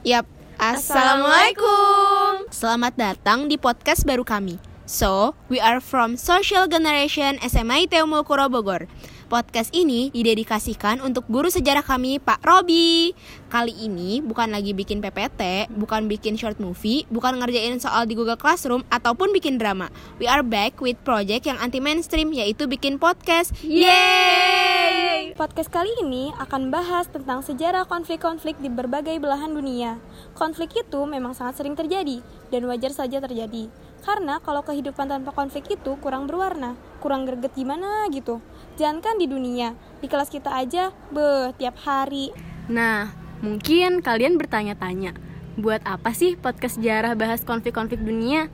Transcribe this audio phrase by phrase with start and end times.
[0.00, 0.24] Yap,
[0.56, 2.48] Assalamualaikum.
[2.48, 4.56] Selamat datang di podcast baru kami.
[4.88, 8.88] So, we are from Social Generation SMA ITU Mulkuro Bogor.
[9.28, 13.12] Podcast ini didedikasikan untuk guru sejarah kami, Pak Robi.
[13.52, 18.40] Kali ini bukan lagi bikin PPT, bukan bikin short movie, bukan ngerjain soal di Google
[18.40, 19.92] Classroom, ataupun bikin drama.
[20.16, 23.52] We are back with project yang anti mainstream, yaitu bikin podcast.
[23.60, 24.69] Yeay!
[25.36, 30.00] Podcast kali ini akan bahas tentang sejarah konflik-konflik di berbagai belahan dunia.
[30.34, 33.68] Konflik itu memang sangat sering terjadi, dan wajar saja terjadi.
[34.00, 38.40] Karena kalau kehidupan tanpa konflik itu kurang berwarna, kurang greget gimana gitu.
[38.80, 42.32] Jangankan di dunia, di kelas kita aja, beh, tiap hari.
[42.72, 43.12] Nah,
[43.44, 45.14] mungkin kalian bertanya-tanya,
[45.60, 48.48] buat apa sih podcast sejarah bahas konflik-konflik dunia?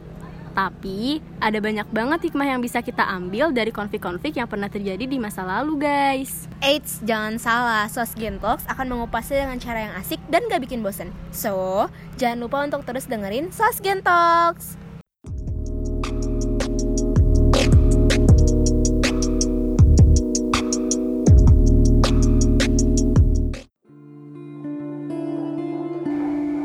[0.57, 5.21] Tapi, ada banyak banget hikmah yang bisa kita ambil dari konflik-konflik yang pernah terjadi di
[5.21, 6.49] masa lalu, guys.
[6.65, 11.13] Eits, jangan salah, Sos Talks akan mengupasnya dengan cara yang asik dan gak bikin bosen.
[11.29, 14.81] So, jangan lupa untuk terus dengerin Sos Talks.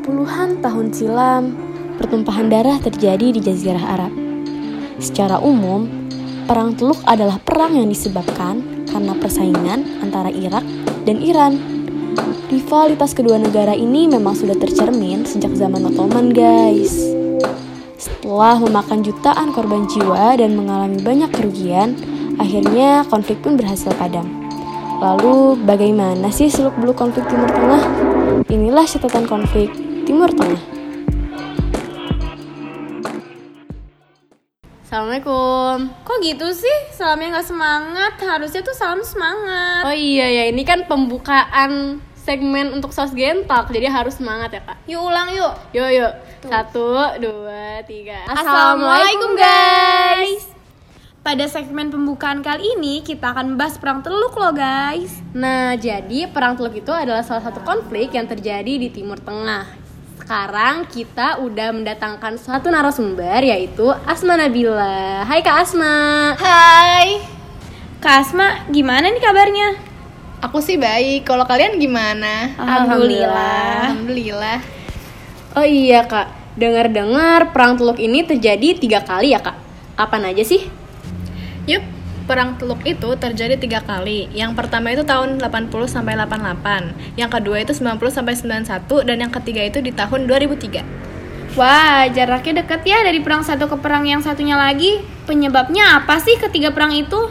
[0.00, 1.71] Puluhan tahun silam,
[2.02, 4.12] pertumpahan darah terjadi di Jazirah Arab.
[4.98, 5.86] Secara umum,
[6.42, 10.66] Perang Teluk adalah perang yang disebabkan karena persaingan antara Irak
[11.06, 11.54] dan Iran.
[12.50, 16.92] Rivalitas kedua negara ini memang sudah tercermin sejak zaman Ottoman, guys.
[17.96, 21.94] Setelah memakan jutaan korban jiwa dan mengalami banyak kerugian,
[22.36, 24.26] akhirnya konflik pun berhasil padam.
[25.00, 27.82] Lalu, bagaimana sih seluk-beluk konflik Timur Tengah?
[28.50, 29.72] Inilah catatan konflik
[30.04, 30.81] Timur Tengah.
[34.92, 35.88] Assalamualaikum.
[36.04, 36.78] Kok gitu sih?
[36.92, 39.88] Salamnya nggak semangat, harusnya tuh salam semangat.
[39.88, 44.84] Oh iya ya, ini kan pembukaan segmen untuk sos gentok, jadi harus semangat ya kak.
[44.84, 45.56] Yuk ulang yuk.
[45.72, 46.12] Yuk yuk,
[46.44, 48.20] satu, dua, tiga.
[48.36, 50.52] Assalamualaikum guys.
[51.24, 55.24] Pada segmen pembukaan kali ini kita akan membahas perang Teluk loh guys.
[55.32, 59.81] Nah, jadi perang Teluk itu adalah salah satu konflik yang terjadi di Timur Tengah.
[60.22, 65.26] Sekarang kita udah mendatangkan satu narasumber yaitu Asma Nabila.
[65.26, 66.30] Hai Kak Asma.
[66.38, 67.18] Hai.
[67.98, 69.74] Kak Asma, gimana nih kabarnya?
[70.38, 71.26] Aku sih baik.
[71.26, 72.54] Kalau kalian gimana?
[72.54, 73.98] Alhamdulillah.
[73.98, 74.62] Alhamdulillah.
[75.58, 79.58] Oh iya Kak, dengar-dengar perang Teluk ini terjadi tiga kali ya Kak.
[79.98, 80.70] Kapan aja sih?
[81.66, 81.82] Yup,
[82.24, 84.30] perang Teluk itu terjadi tiga kali.
[84.32, 87.18] Yang pertama itu tahun 80 sampai 88.
[87.18, 90.82] Yang kedua itu 90 sampai 91 dan yang ketiga itu di tahun 2003.
[91.52, 95.04] Wah, jaraknya deket ya dari perang satu ke perang yang satunya lagi.
[95.28, 97.28] Penyebabnya apa sih ketiga perang itu?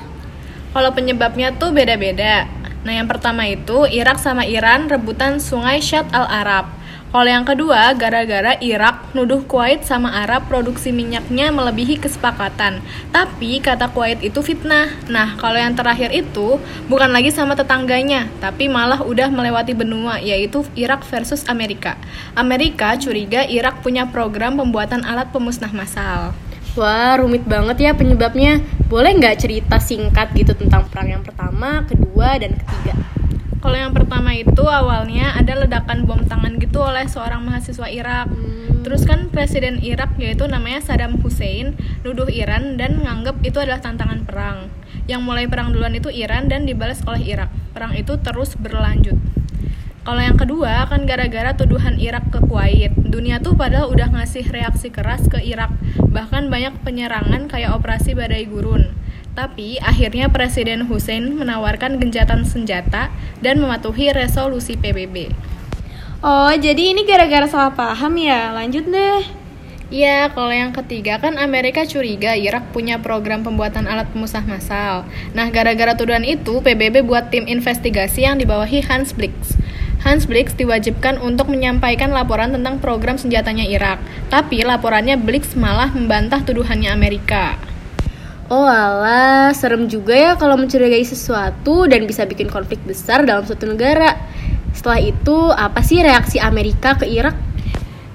[0.71, 2.45] Kalau penyebabnya tuh beda-beda.
[2.81, 6.80] Nah, yang pertama itu Irak sama Iran rebutan Sungai Shat al-Arab.
[7.11, 12.79] Kalau yang kedua, gara-gara Irak nuduh Kuwait sama Arab produksi minyaknya melebihi kesepakatan.
[13.11, 14.87] Tapi kata Kuwait itu fitnah.
[15.11, 16.55] Nah, kalau yang terakhir itu
[16.87, 21.99] bukan lagi sama tetangganya, tapi malah udah melewati benua, yaitu Irak versus Amerika.
[22.31, 26.31] Amerika curiga Irak punya program pembuatan alat pemusnah massal.
[26.79, 28.63] Wah, rumit banget ya penyebabnya.
[28.87, 32.95] Boleh nggak cerita singkat gitu tentang perang yang pertama, kedua, dan ketiga?
[33.61, 38.25] Kalau yang pertama itu awalnya ada ledakan bom tangan gitu oleh seorang mahasiswa Irak.
[38.25, 38.81] Hmm.
[38.81, 44.25] Terus kan presiden Irak yaitu namanya Saddam Hussein nuduh Iran dan menganggap itu adalah tantangan
[44.25, 44.73] perang.
[45.05, 47.53] Yang mulai perang duluan itu Iran dan dibalas oleh Irak.
[47.77, 49.21] Perang itu terus berlanjut.
[50.01, 52.89] Kalau yang kedua kan gara-gara tuduhan Irak ke Kuwait.
[52.97, 55.69] Dunia tuh padahal udah ngasih reaksi keras ke Irak.
[56.09, 58.97] Bahkan banyak penyerangan kayak operasi Badai Gurun.
[59.31, 63.07] Tapi akhirnya Presiden Hussein menawarkan gencatan senjata
[63.39, 65.31] dan mematuhi resolusi PBB.
[66.21, 68.51] Oh, jadi ini gara-gara salah paham ya?
[68.53, 69.23] Lanjut deh.
[69.91, 75.03] Iya, kalau yang ketiga kan Amerika curiga Irak punya program pembuatan alat pemusnah massal.
[75.35, 79.59] Nah, gara-gara tuduhan itu, PBB buat tim investigasi yang dibawahi Hans Blix.
[80.07, 83.99] Hans Blix diwajibkan untuk menyampaikan laporan tentang program senjatanya Irak.
[84.31, 87.70] Tapi laporannya Blix malah membantah tuduhannya Amerika.
[88.51, 93.63] Oh alah, serem juga ya kalau mencurigai sesuatu dan bisa bikin konflik besar dalam suatu
[93.63, 94.19] negara.
[94.75, 97.31] Setelah itu, apa sih reaksi Amerika ke Irak?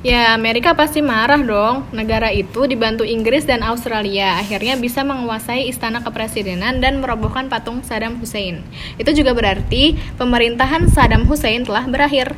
[0.04, 1.88] Ya, Amerika pasti marah dong.
[1.96, 8.20] Negara itu dibantu Inggris dan Australia, akhirnya bisa menguasai istana kepresidenan dan merobohkan patung Saddam
[8.20, 8.60] Hussein.
[9.00, 12.36] Itu juga berarti pemerintahan Saddam Hussein telah berakhir.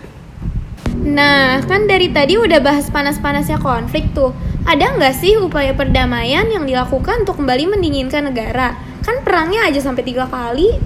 [1.03, 4.31] Nah, kan dari tadi udah bahas panas-panasnya konflik tuh.
[4.69, 8.77] Ada nggak sih upaya perdamaian yang dilakukan untuk kembali mendinginkan negara?
[9.01, 10.77] Kan perangnya aja sampai tiga kali.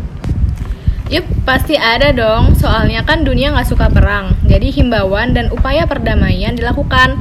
[1.10, 2.54] Yup, pasti ada dong.
[2.54, 4.38] Soalnya kan dunia nggak suka perang.
[4.46, 7.18] Jadi himbauan dan upaya perdamaian dilakukan.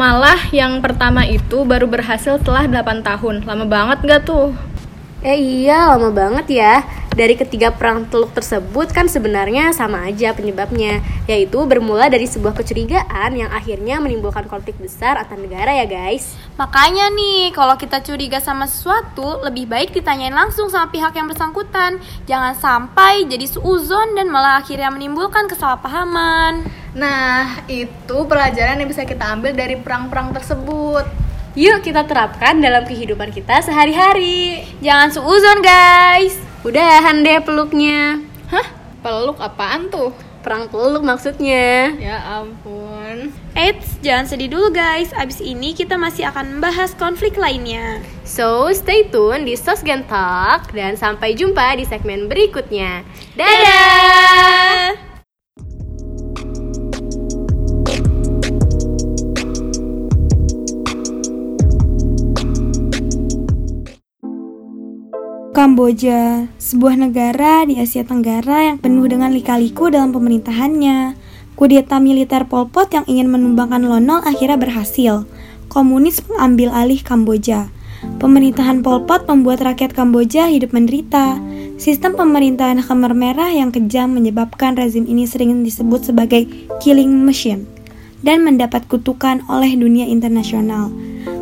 [0.00, 3.44] Malah yang pertama itu baru berhasil setelah 8 tahun.
[3.44, 4.56] Lama banget nggak tuh?
[5.24, 6.84] Eh iya, lama banget ya.
[7.16, 13.32] Dari ketiga perang teluk tersebut kan sebenarnya sama aja penyebabnya, yaitu bermula dari sebuah kecurigaan
[13.32, 16.36] yang akhirnya menimbulkan konflik besar antar negara ya guys.
[16.60, 21.96] Makanya nih, kalau kita curiga sama sesuatu, lebih baik ditanyain langsung sama pihak yang bersangkutan.
[22.28, 26.68] Jangan sampai jadi suuzon dan malah akhirnya menimbulkan kesalahpahaman.
[26.92, 31.25] Nah, itu pelajaran yang bisa kita ambil dari perang-perang tersebut.
[31.56, 34.68] Yuk kita terapkan dalam kehidupan kita sehari-hari.
[34.84, 36.36] Jangan suuzon, guys.
[36.60, 38.20] Udahan deh peluknya.
[38.52, 38.66] Hah?
[39.00, 40.12] Peluk apaan tuh?
[40.44, 41.96] Perang peluk maksudnya.
[41.96, 43.32] Ya ampun.
[43.56, 45.10] Eits, jangan sedih dulu guys.
[45.16, 48.04] Abis ini kita masih akan membahas konflik lainnya.
[48.22, 53.02] So, stay tune di Sosgen Talk dan sampai jumpa di segmen berikutnya.
[53.34, 55.05] Dadah!
[65.56, 71.16] Kamboja, sebuah negara di Asia Tenggara yang penuh dengan lika-liku dalam pemerintahannya.
[71.56, 75.24] Kudeta militer Pol Pot yang ingin menumbangkan Lonol akhirnya berhasil.
[75.72, 77.72] Komunis mengambil alih Kamboja.
[78.20, 81.40] Pemerintahan Pol Pot membuat rakyat Kamboja hidup menderita.
[81.80, 86.44] Sistem pemerintahan Khmer Merah yang kejam menyebabkan rezim ini sering disebut sebagai
[86.84, 87.75] killing machine
[88.26, 90.90] dan mendapat kutukan oleh dunia internasional.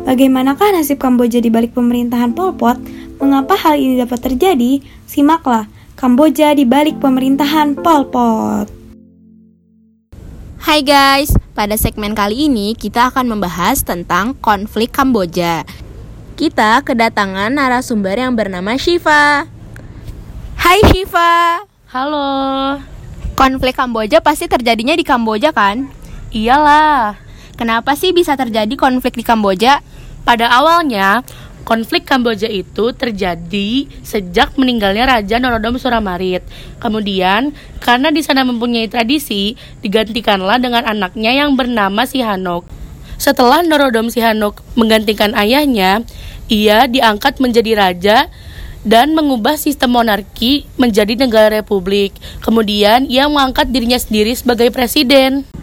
[0.05, 2.77] Bagaimanakah nasib Kamboja di balik pemerintahan Pol Pot?
[3.17, 4.85] Mengapa hal ini dapat terjadi?
[5.09, 5.65] Simaklah
[5.97, 8.69] Kamboja di balik pemerintahan Pol Pot.
[10.61, 15.65] Hai guys, pada segmen kali ini kita akan membahas tentang konflik Kamboja.
[16.37, 19.49] Kita kedatangan narasumber yang bernama Shiva.
[20.53, 21.65] Hai Shiva.
[21.89, 22.29] Halo.
[23.33, 26.04] Konflik Kamboja pasti terjadinya di Kamboja kan?
[26.35, 27.15] Iyalah.
[27.55, 29.79] Kenapa sih bisa terjadi konflik di Kamboja?
[30.27, 31.23] Pada awalnya,
[31.63, 36.43] konflik Kamboja itu terjadi sejak meninggalnya Raja Norodom Suramarit.
[36.83, 42.67] Kemudian, karena di sana mempunyai tradisi, digantikanlah dengan anaknya yang bernama Sihanouk.
[43.15, 46.03] Setelah Norodom Sihanouk menggantikan ayahnya,
[46.51, 48.27] ia diangkat menjadi raja
[48.83, 52.11] dan mengubah sistem monarki menjadi negara republik.
[52.43, 55.54] Kemudian, ia mengangkat dirinya sendiri sebagai presiden.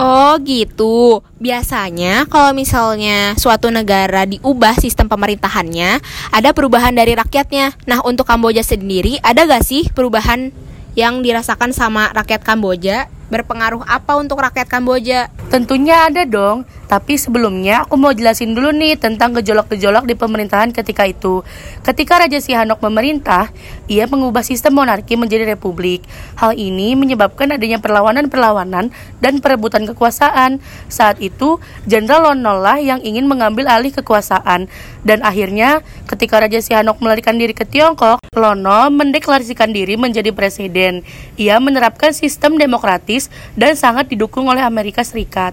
[0.00, 1.20] Oh gitu.
[1.36, 6.00] Biasanya kalau misalnya suatu negara diubah sistem pemerintahannya,
[6.32, 7.76] ada perubahan dari rakyatnya.
[7.84, 10.56] Nah untuk Kamboja sendiri, ada gak sih perubahan
[10.96, 13.12] yang dirasakan sama rakyat Kamboja?
[13.30, 15.30] Berpengaruh apa untuk rakyat Kamboja?
[15.54, 21.06] Tentunya ada dong, tapi sebelumnya aku mau jelasin dulu nih tentang gejolak-gejolak di pemerintahan ketika
[21.06, 21.46] itu.
[21.86, 23.54] Ketika Raja Sihanouk memerintah,
[23.86, 26.02] ia mengubah sistem monarki menjadi republik.
[26.34, 28.90] Hal ini menyebabkan adanya perlawanan-perlawanan
[29.22, 30.58] dan perebutan kekuasaan.
[30.90, 34.66] Saat itu, Jenderal lah yang ingin mengambil alih kekuasaan.
[35.06, 41.02] Dan akhirnya, ketika Raja Sihanouk melarikan diri ke Tiongkok, Lono mendeklarasikan diri menjadi presiden.
[41.34, 43.19] Ia menerapkan sistem demokratis
[43.58, 45.52] dan sangat didukung oleh Amerika Serikat.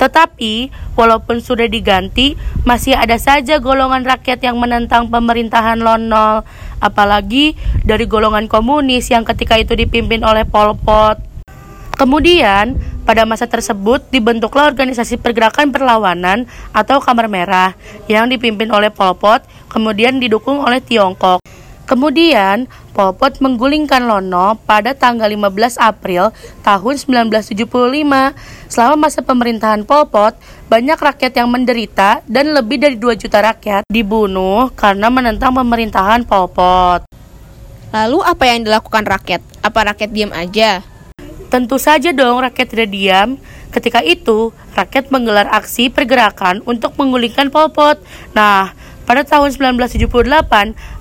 [0.00, 2.32] Tetapi, walaupun sudah diganti,
[2.64, 6.40] masih ada saja golongan rakyat yang menentang pemerintahan Lono,
[6.80, 7.52] apalagi
[7.84, 11.20] dari golongan komunis yang ketika itu dipimpin oleh Pol Pot.
[12.00, 17.76] Kemudian, pada masa tersebut dibentuklah organisasi pergerakan perlawanan atau Kamar Merah
[18.08, 21.44] yang dipimpin oleh Pol Pot, kemudian didukung oleh Tiongkok.
[21.90, 26.30] Kemudian, Pol Pot menggulingkan Lono pada tanggal 15 April
[26.62, 27.58] tahun 1975.
[28.70, 30.38] Selama masa pemerintahan Pol Pot,
[30.70, 36.46] banyak rakyat yang menderita dan lebih dari 2 juta rakyat dibunuh karena menentang pemerintahan Pol
[36.46, 37.10] Pot.
[37.90, 39.42] Lalu apa yang dilakukan rakyat?
[39.58, 40.86] Apa rakyat diam aja?
[41.50, 43.34] Tentu saja dong rakyat tidak diam.
[43.74, 47.98] Ketika itu, rakyat menggelar aksi pergerakan untuk menggulingkan Pol Pot.
[48.30, 48.78] Nah,
[49.10, 50.06] pada tahun 1978,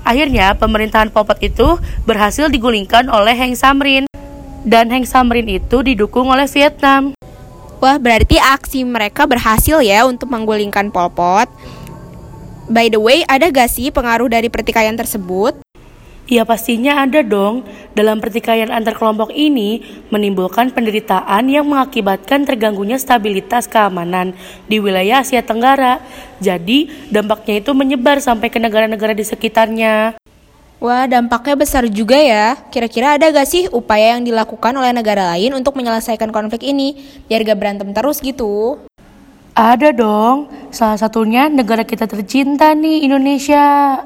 [0.02, 1.78] akhirnya pemerintahan Pol Pot itu
[2.10, 4.10] berhasil digulingkan oleh Heng Samrin.
[4.66, 7.14] Dan Heng Samrin itu didukung oleh Vietnam.
[7.78, 11.54] Wah, berarti aksi mereka berhasil ya untuk menggulingkan Pol Pot.
[12.66, 15.62] By the way, ada gak sih pengaruh dari pertikaian tersebut?
[16.30, 17.66] Ya pastinya ada dong.
[17.98, 19.82] Dalam pertikaian antar kelompok ini
[20.14, 24.38] menimbulkan penderitaan yang mengakibatkan terganggunya stabilitas keamanan
[24.70, 25.98] di wilayah Asia Tenggara.
[26.38, 30.22] Jadi dampaknya itu menyebar sampai ke negara-negara di sekitarnya.
[30.78, 32.56] Wah, dampaknya besar juga ya.
[32.70, 36.94] Kira-kira ada gak sih upaya yang dilakukan oleh negara lain untuk menyelesaikan konflik ini
[37.26, 38.78] biar gak berantem terus gitu?
[39.58, 40.46] Ada dong.
[40.70, 43.98] Salah satunya negara kita tercinta nih, Indonesia.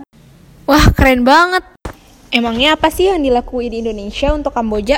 [0.66, 1.62] Wah, keren banget.
[2.34, 4.98] Emangnya apa sih yang dilakuin di Indonesia untuk Kamboja?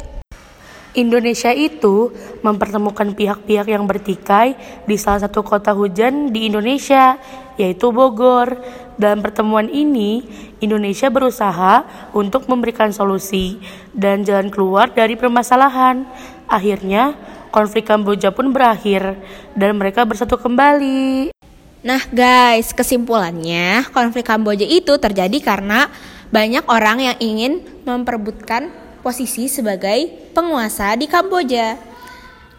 [0.95, 4.55] Indonesia itu mempertemukan pihak-pihak yang bertikai
[4.87, 7.19] di salah satu kota hujan di Indonesia,
[7.59, 8.55] yaitu Bogor.
[8.95, 10.23] Dalam pertemuan ini,
[10.63, 11.83] Indonesia berusaha
[12.15, 13.59] untuk memberikan solusi
[13.91, 16.07] dan jalan keluar dari permasalahan.
[16.47, 17.19] Akhirnya,
[17.51, 19.19] konflik Kamboja pun berakhir
[19.59, 21.35] dan mereka bersatu kembali.
[21.83, 25.91] Nah guys, kesimpulannya konflik Kamboja itu terjadi karena
[26.35, 28.67] banyak orang yang ingin memperebutkan
[28.99, 31.79] posisi sebagai penguasa di Kamboja.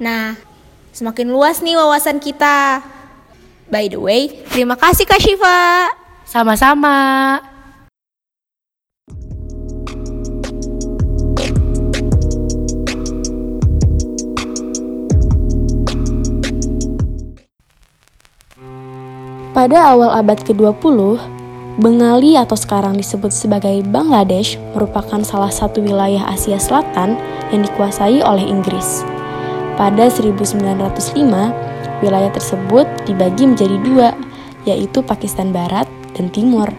[0.00, 0.32] Nah,
[0.96, 2.80] semakin luas nih wawasan kita.
[3.68, 5.92] By the way, terima kasih Kak Shiva.
[6.24, 7.36] Sama-sama.
[19.52, 21.35] Pada awal abad ke-20,
[21.76, 27.20] Bengali atau sekarang disebut sebagai Bangladesh merupakan salah satu wilayah Asia Selatan
[27.52, 29.04] yang dikuasai oleh Inggris.
[29.76, 30.72] Pada 1905,
[32.00, 34.16] wilayah tersebut dibagi menjadi dua,
[34.64, 35.84] yaitu Pakistan Barat
[36.16, 36.72] dan Timur.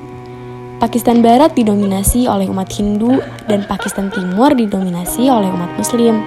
[0.81, 6.25] Pakistan Barat didominasi oleh umat Hindu dan Pakistan Timur didominasi oleh umat Muslim.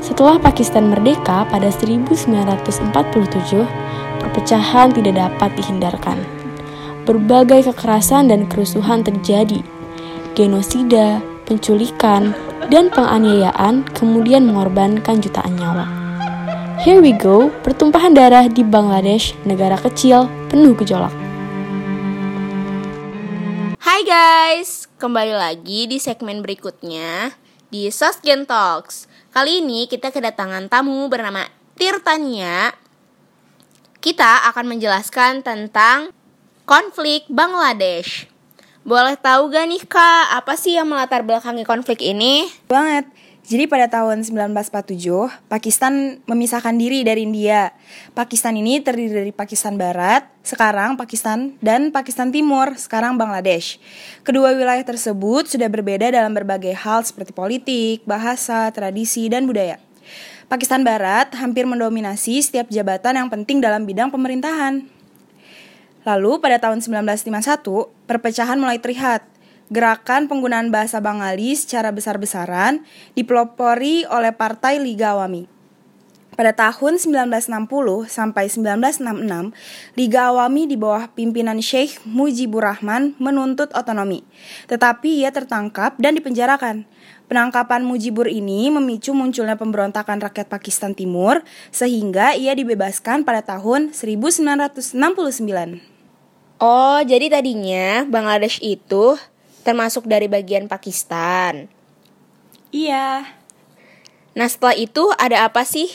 [0.00, 2.88] Setelah Pakistan merdeka pada 1947,
[4.16, 6.41] perpecahan tidak dapat dihindarkan
[7.02, 9.62] berbagai kekerasan dan kerusuhan terjadi.
[10.38, 12.32] Genosida, penculikan,
[12.70, 15.86] dan penganiayaan kemudian mengorbankan jutaan nyawa.
[16.82, 21.14] Here we go, pertumpahan darah di Bangladesh, negara kecil penuh gejolak.
[23.82, 27.34] Hai guys, kembali lagi di segmen berikutnya
[27.70, 29.06] di Sosgen Talks.
[29.30, 31.46] Kali ini kita kedatangan tamu bernama
[31.78, 32.74] Tirtania.
[34.02, 36.10] Kita akan menjelaskan tentang
[36.64, 38.30] konflik Bangladesh.
[38.82, 42.50] Boleh tahu gak nih kak, apa sih yang melatar belakangi konflik ini?
[42.66, 43.06] Banget.
[43.42, 45.02] Jadi pada tahun 1947,
[45.50, 47.74] Pakistan memisahkan diri dari India.
[48.14, 53.82] Pakistan ini terdiri dari Pakistan Barat, sekarang Pakistan, dan Pakistan Timur, sekarang Bangladesh.
[54.22, 59.82] Kedua wilayah tersebut sudah berbeda dalam berbagai hal seperti politik, bahasa, tradisi, dan budaya.
[60.46, 65.01] Pakistan Barat hampir mendominasi setiap jabatan yang penting dalam bidang pemerintahan.
[66.02, 67.62] Lalu pada tahun 1951,
[68.10, 69.22] perpecahan mulai terlihat.
[69.72, 72.84] Gerakan penggunaan bahasa Bengali secara besar-besaran
[73.16, 75.48] dipelopori oleh Partai Liga Awami.
[76.32, 79.52] Pada tahun 1960 sampai 1966,
[80.00, 84.24] Liga Awami di bawah pimpinan Sheikh Mujibur Rahman menuntut otonomi,
[84.64, 86.88] tetapi ia tertangkap dan dipenjarakan.
[87.28, 95.91] Penangkapan Mujibur ini memicu munculnya pemberontakan rakyat Pakistan Timur, sehingga ia dibebaskan pada tahun 1969.
[96.62, 99.18] Oh, jadi tadinya Bangladesh itu
[99.66, 101.66] termasuk dari bagian Pakistan.
[102.70, 103.26] Iya.
[104.38, 105.90] Nah, setelah itu ada apa sih?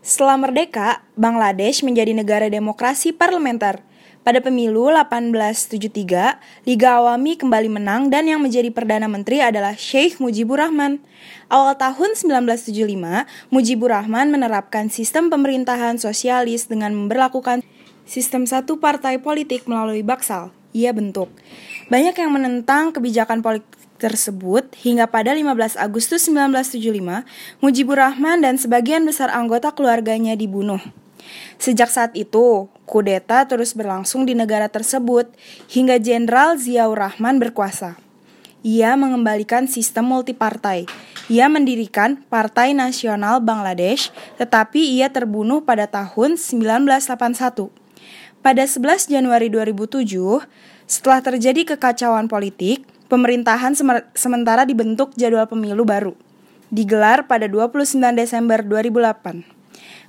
[0.00, 3.84] Setelah merdeka, Bangladesh menjadi negara demokrasi parlementer.
[4.24, 10.56] Pada pemilu 1873, Liga Awami kembali menang dan yang menjadi Perdana Menteri adalah Sheikh Mujibur
[10.56, 11.04] Rahman.
[11.52, 17.60] Awal tahun 1975, Mujibur Rahman menerapkan sistem pemerintahan sosialis dengan memperlakukan
[18.08, 20.48] sistem satu partai politik melalui Baksal.
[20.72, 21.28] Ia bentuk.
[21.92, 23.68] Banyak yang menentang kebijakan politik
[24.00, 27.28] tersebut hingga pada 15 Agustus 1975,
[27.60, 30.80] Mujibur Rahman dan sebagian besar anggota keluarganya dibunuh.
[31.60, 35.28] Sejak saat itu, kudeta terus berlangsung di negara tersebut
[35.68, 38.00] hingga Jenderal Ziaur Rahman berkuasa.
[38.64, 40.88] Ia mengembalikan sistem multipartai.
[41.28, 44.08] Ia mendirikan Partai Nasional Bangladesh,
[44.40, 47.87] tetapi ia terbunuh pada tahun 1981.
[48.38, 50.46] Pada 11 Januari 2007,
[50.86, 53.74] setelah terjadi kekacauan politik, pemerintahan
[54.14, 56.14] sementara dibentuk jadwal pemilu baru.
[56.70, 59.42] Digelar pada 29 Desember 2008.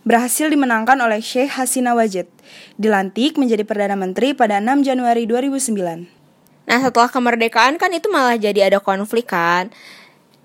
[0.05, 2.29] Berhasil dimenangkan oleh Sheikh Hasina Wajid.
[2.77, 6.07] Dilantik menjadi Perdana Menteri pada 6 Januari 2009.
[6.69, 9.73] Nah setelah kemerdekaan kan itu malah jadi ada konflik kan.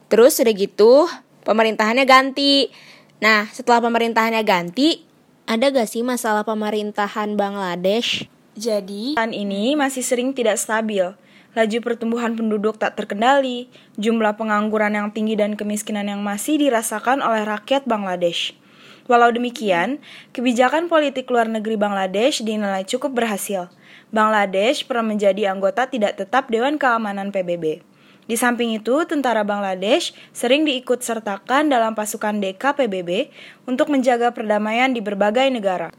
[0.09, 1.07] Terus udah gitu
[1.45, 2.73] pemerintahannya ganti.
[3.21, 5.05] Nah setelah pemerintahannya ganti
[5.45, 8.25] ada gak sih masalah pemerintahan Bangladesh?
[8.57, 11.15] Jadi, tahun ini masih sering tidak stabil.
[11.55, 17.47] Laju pertumbuhan penduduk tak terkendali, jumlah pengangguran yang tinggi dan kemiskinan yang masih dirasakan oleh
[17.47, 18.59] rakyat Bangladesh.
[19.07, 20.01] Walau demikian,
[20.33, 23.69] kebijakan politik luar negeri Bangladesh dinilai cukup berhasil.
[24.11, 27.85] Bangladesh pernah menjadi anggota tidak tetap Dewan Keamanan PBB.
[28.25, 33.29] Di samping itu, tentara Bangladesh sering diikut sertakan dalam pasukan DKPBB
[33.69, 35.93] untuk menjaga perdamaian di berbagai negara.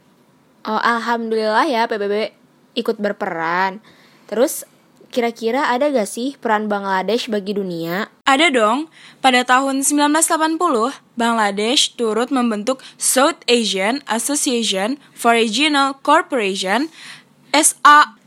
[0.65, 2.33] Oh, alhamdulillah ya PBB
[2.73, 3.79] ikut berperan.
[4.25, 4.65] Terus
[5.15, 8.11] Kira-kira ada gak sih peran Bangladesh bagi dunia?
[8.27, 8.91] Ada dong.
[9.23, 10.59] Pada tahun 1980,
[11.15, 16.91] Bangladesh turut membentuk South Asian Association for Regional Cooperation
[17.55, 18.19] SA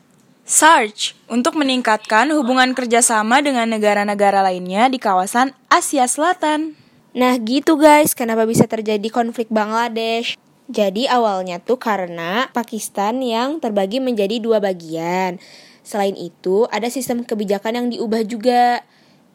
[0.49, 6.73] SARC untuk meningkatkan hubungan kerjasama dengan negara-negara lainnya di kawasan Asia Selatan.
[7.13, 10.41] Nah gitu guys, kenapa bisa terjadi konflik Bangladesh?
[10.73, 15.37] Jadi awalnya tuh karena Pakistan yang terbagi menjadi dua bagian.
[15.85, 18.81] Selain itu, ada sistem kebijakan yang diubah juga.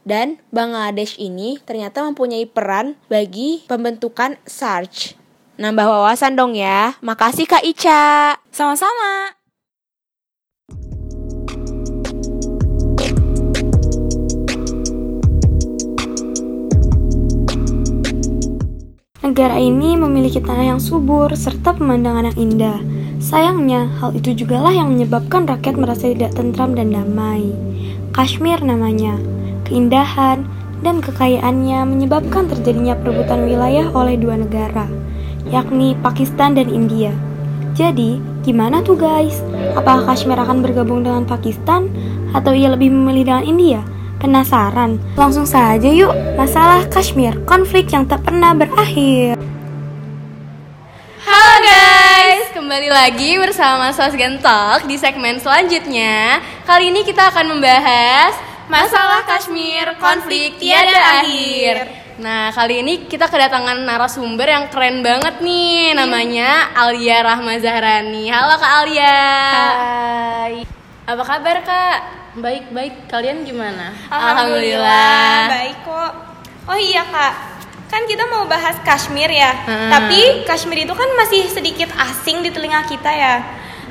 [0.01, 5.13] Dan Bangladesh ini ternyata mempunyai peran bagi pembentukan SARC.
[5.61, 6.97] Nambah wawasan dong ya.
[7.05, 8.33] Makasih Kak Ica.
[8.49, 9.42] Sama-sama.
[19.33, 22.77] Negara ini memiliki tanah yang subur serta pemandangan yang indah.
[23.17, 27.49] Sayangnya, hal itu juga lah yang menyebabkan rakyat merasa tidak tentram dan damai.
[28.13, 29.17] Kashmir namanya.
[29.65, 30.45] Keindahan
[30.85, 34.85] dan kekayaannya menyebabkan terjadinya perebutan wilayah oleh dua negara,
[35.49, 37.09] yakni Pakistan dan India.
[37.73, 39.41] Jadi, gimana tuh guys?
[39.73, 41.89] Apakah Kashmir akan bergabung dengan Pakistan
[42.37, 43.81] atau ia lebih memilih dengan India?
[44.23, 45.03] Penasaran?
[45.19, 49.35] Langsung saja yuk, masalah Kashmir, konflik yang tak pernah berakhir.
[51.27, 56.39] Halo guys, kembali lagi bersama Sosgen Talk di segmen selanjutnya.
[56.63, 58.31] Kali ini kita akan membahas
[58.71, 61.91] masalah Kashmir, konflik tiada akhir.
[62.23, 68.31] Nah, kali ini kita kedatangan narasumber yang keren banget nih, namanya Alia Rahma Zahrani.
[68.31, 69.19] Halo Kak Alia.
[69.51, 70.63] Hai.
[71.11, 72.22] Apa kabar Kak?
[72.33, 72.93] Baik, baik.
[73.13, 73.93] Kalian gimana?
[74.09, 75.53] Alhamdulillah.
[75.53, 76.11] Baik kok.
[76.63, 77.33] Oh iya kak,
[77.91, 79.53] kan kita mau bahas Kashmir ya.
[79.67, 79.91] Hmm.
[79.91, 83.43] Tapi Kashmir itu kan masih sedikit asing di telinga kita ya.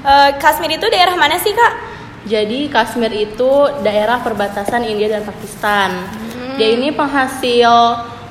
[0.03, 1.75] Eh, Kashmir itu daerah mana sih kak?
[2.27, 3.51] Jadi Kashmir itu
[3.87, 6.03] daerah perbatasan India dan Pakistan.
[6.59, 7.71] Dia ini penghasil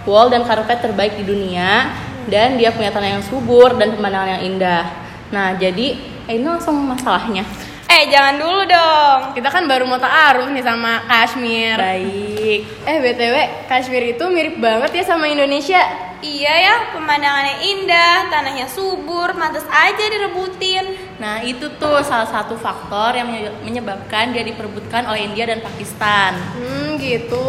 [0.03, 1.88] wool dan karpet terbaik di dunia
[2.27, 4.84] dan dia punya tanah yang subur dan pemandangan yang indah.
[5.32, 5.96] Nah, jadi
[6.27, 7.48] eh, ini langsung masalahnya.
[7.92, 9.20] Eh jangan dulu dong.
[9.36, 11.75] Kita kan baru mau ta'aruf nih sama Kashmir.
[11.75, 12.64] Baik.
[12.88, 13.36] Eh BTW,
[13.68, 15.84] Kashmir itu mirip banget ya sama Indonesia.
[16.24, 20.96] Iya ya, pemandangannya indah, tanahnya subur, mantas aja direbutin.
[21.18, 26.38] Nah, itu tuh salah satu faktor yang menye- menyebabkan dia diperebutkan oleh India dan Pakistan.
[26.56, 27.42] Hmm gitu.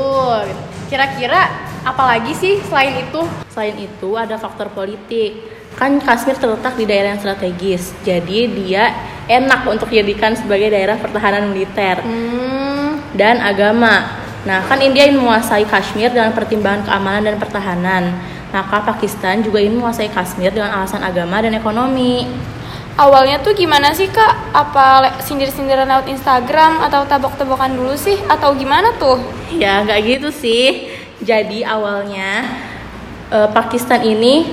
[0.91, 1.53] Kira-kira
[1.85, 3.23] apalagi sih selain itu?
[3.53, 5.62] Selain itu ada faktor politik.
[5.79, 8.85] Kan Kashmir terletak di daerah yang strategis, jadi dia
[9.27, 14.21] enak untuk dijadikan sebagai daerah pertahanan militer Hmm, dan agama.
[14.43, 18.03] Nah, kan India ingin menguasai Kashmir dengan pertimbangan keamanan dan pertahanan.
[18.51, 22.27] Maka Pakistan juga ingin menguasai Kashmir dengan alasan agama dan ekonomi.
[22.93, 24.53] Awalnya tuh gimana sih kak?
[24.53, 28.21] Apa sindir-sindiran lewat Instagram atau tabok-tabokan dulu sih?
[28.29, 29.17] Atau gimana tuh?
[29.57, 30.93] Ya, nggak gitu sih.
[31.25, 32.45] Jadi awalnya
[33.33, 34.45] eh, Pakistan ini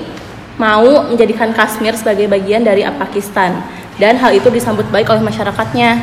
[0.60, 3.64] mau menjadikan Kashmir sebagai bagian dari Pakistan
[3.96, 5.98] dan hal itu disambut baik oleh masyarakatnya,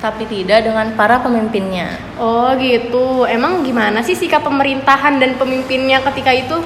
[0.00, 1.92] tapi tidak dengan para pemimpinnya.
[2.16, 3.28] oh gitu.
[3.28, 6.56] Emang gimana sih sikap pemerintahan dan pemimpinnya ketika itu?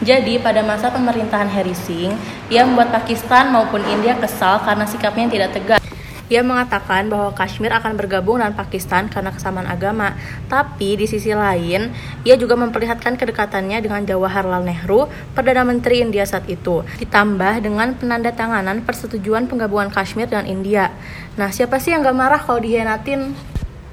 [0.00, 2.16] Jadi pada masa pemerintahan Harry Singh,
[2.48, 5.80] ia membuat Pakistan maupun India kesal karena sikapnya yang tidak tegas.
[6.30, 10.14] Ia mengatakan bahwa Kashmir akan bergabung dengan Pakistan karena kesamaan agama.
[10.46, 11.90] Tapi di sisi lain,
[12.22, 16.86] ia juga memperlihatkan kedekatannya dengan Jawaharlal Nehru, Perdana Menteri India saat itu.
[17.02, 20.94] Ditambah dengan penandatanganan persetujuan penggabungan Kashmir dengan India.
[21.34, 23.34] Nah, siapa sih yang gak marah kalau dihianatin?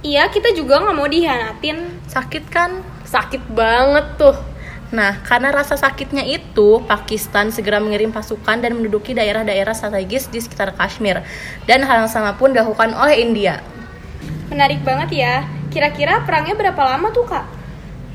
[0.06, 2.06] Iya, kita juga nggak mau dihianatin.
[2.06, 2.86] Sakit kan?
[3.02, 4.57] Sakit banget tuh.
[4.88, 10.72] Nah, karena rasa sakitnya itu, Pakistan segera mengirim pasukan dan menduduki daerah-daerah strategis di sekitar
[10.80, 11.20] Kashmir.
[11.68, 13.60] Dan hal yang sama pun dilakukan oleh India.
[14.48, 15.36] Menarik banget ya.
[15.68, 17.46] Kira-kira perangnya berapa lama tuh kak?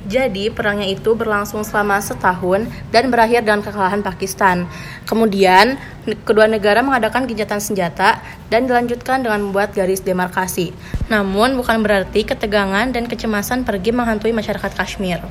[0.09, 4.67] Jadi, perangnya itu berlangsung selama setahun dan berakhir dengan kekalahan Pakistan.
[5.07, 5.79] Kemudian,
[6.27, 8.19] kedua negara mengadakan gencatan senjata
[8.51, 10.75] dan dilanjutkan dengan membuat garis demarkasi.
[11.07, 15.23] Namun, bukan berarti ketegangan dan kecemasan pergi menghantui masyarakat Kashmir.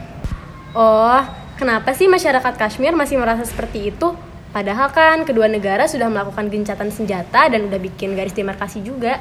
[0.71, 1.19] Oh,
[1.59, 4.15] kenapa sih masyarakat Kashmir masih merasa seperti itu?
[4.55, 9.19] Padahal kan kedua negara sudah melakukan gencatan senjata dan udah bikin garis demarkasi juga.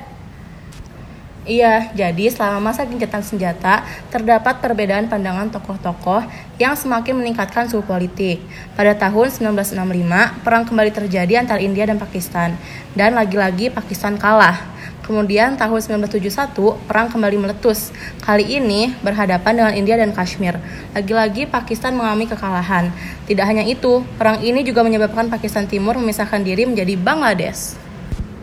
[1.51, 6.23] Iya, jadi selama masa gencatan senjata, terdapat perbedaan pandangan tokoh-tokoh
[6.63, 8.39] yang semakin meningkatkan suhu politik.
[8.79, 12.55] Pada tahun 1965, perang kembali terjadi antara India dan Pakistan,
[12.95, 14.63] dan lagi-lagi Pakistan kalah.
[15.03, 17.91] Kemudian tahun 1971, perang kembali meletus.
[18.23, 20.55] Kali ini berhadapan dengan India dan Kashmir.
[20.95, 22.95] Lagi-lagi Pakistan mengalami kekalahan.
[23.27, 27.75] Tidak hanya itu, perang ini juga menyebabkan Pakistan Timur memisahkan diri menjadi Bangladesh.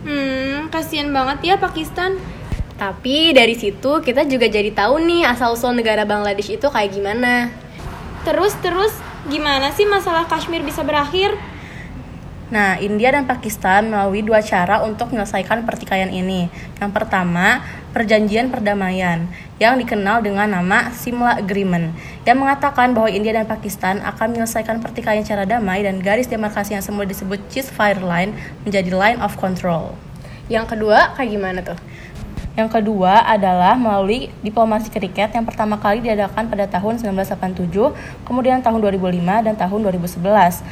[0.04, 2.20] Hmm, kasihan banget ya Pakistan.
[2.78, 7.50] Tapi dari situ kita juga jadi tahu nih asal-usul negara Bangladesh itu kayak gimana.
[8.22, 8.94] Terus terus
[9.26, 11.34] gimana sih masalah Kashmir bisa berakhir?
[12.48, 16.48] Nah, India dan Pakistan melalui dua cara untuk menyelesaikan pertikaian ini.
[16.80, 17.60] Yang pertama,
[17.92, 19.28] perjanjian perdamaian
[19.60, 21.92] yang dikenal dengan nama Simla Agreement
[22.24, 26.80] yang mengatakan bahwa India dan Pakistan akan menyelesaikan pertikaian secara damai dan garis demarkasi yang
[26.80, 28.32] semula disebut ceasefire line
[28.64, 29.92] menjadi line of control.
[30.48, 31.76] Yang kedua, kayak gimana tuh?
[32.58, 37.94] Yang kedua adalah melalui diplomasi kriket yang pertama kali diadakan pada tahun 1987,
[38.26, 40.66] kemudian tahun 2005 dan tahun 2011.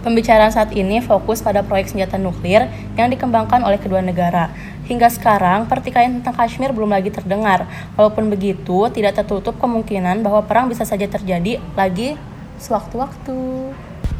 [0.00, 2.64] Pembicaraan saat ini fokus pada proyek senjata nuklir
[2.96, 4.48] yang dikembangkan oleh kedua negara.
[4.88, 7.68] Hingga sekarang, pertikaian tentang Kashmir belum lagi terdengar.
[7.92, 12.16] Walaupun begitu, tidak tertutup kemungkinan bahwa perang bisa saja terjadi lagi
[12.56, 13.36] sewaktu-waktu.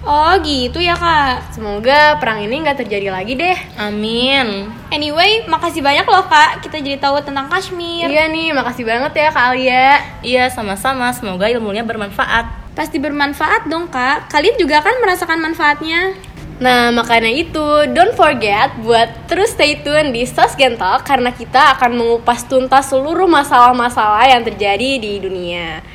[0.06, 3.58] Oh gitu ya kak Semoga perang ini nggak terjadi lagi deh.
[3.74, 4.70] Amin.
[4.94, 9.28] Anyway, makasih banyak loh kak Kita jadi tahu tentang Kashmir Iya nih, makasih banget ya
[9.34, 9.98] Kak Alia.
[10.22, 11.10] Iya, sama-sama.
[11.10, 12.74] Semoga ilmunya bermanfaat.
[12.78, 16.14] Pasti bermanfaat dong kak Kalian juga kan merasakan manfaatnya
[16.58, 21.94] Nah, makanya itu, don't forget buat terus stay tune di Sos Gentalk karena kita akan
[21.94, 25.86] mengupas tuntas seluruh masalah-masalah yang terjadi di dunia.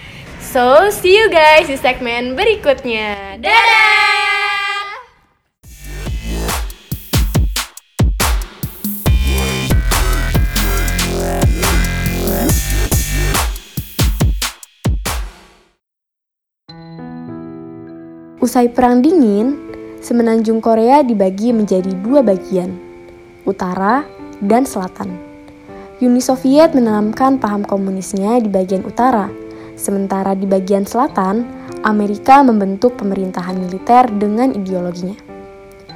[0.43, 3.39] So, see you guys di segmen berikutnya.
[3.39, 4.03] Dadah!
[18.43, 19.55] Usai Perang Dingin,
[20.03, 22.75] semenanjung Korea dibagi menjadi dua bagian,
[23.47, 24.03] utara
[24.43, 25.15] dan selatan.
[26.03, 29.31] Uni Soviet menanamkan paham komunisnya di bagian utara,
[29.75, 31.45] sementara di bagian selatan,
[31.83, 35.33] Amerika membentuk pemerintahan militer dengan ideologinya.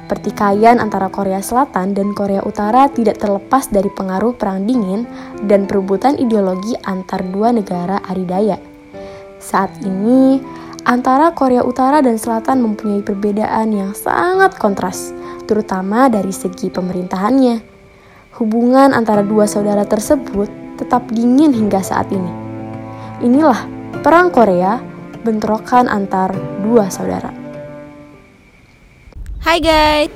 [0.08, 5.04] Pertikaian antara Korea Selatan dan Korea Utara tidak terlepas dari pengaruh Perang Dingin
[5.44, 8.56] dan perebutan ideologi antar dua negara adidaya.
[9.36, 10.40] Saat ini,
[10.88, 15.12] antara Korea Utara dan Selatan mempunyai perbedaan yang sangat kontras,
[15.44, 17.60] terutama dari segi pemerintahannya.
[18.40, 20.48] Hubungan antara dua saudara tersebut
[20.80, 22.47] tetap dingin hingga saat ini.
[23.18, 23.66] Inilah
[23.98, 24.78] Perang Korea,
[25.26, 26.30] bentrokan antar
[26.62, 27.34] dua saudara.
[29.42, 30.14] Hai guys,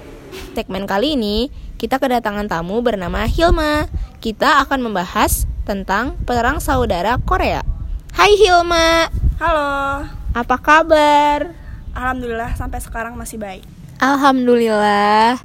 [0.55, 1.51] segmen kali ini
[1.83, 3.91] kita kedatangan tamu bernama Hilma.
[4.23, 7.67] Kita akan membahas tentang perang saudara Korea.
[8.15, 9.11] Hai Hilma,
[9.43, 11.59] Halo, apa kabar?
[11.99, 13.67] Alhamdulillah sampai sekarang masih baik.
[13.99, 15.43] Alhamdulillah.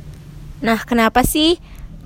[0.61, 1.57] Nah, kenapa sih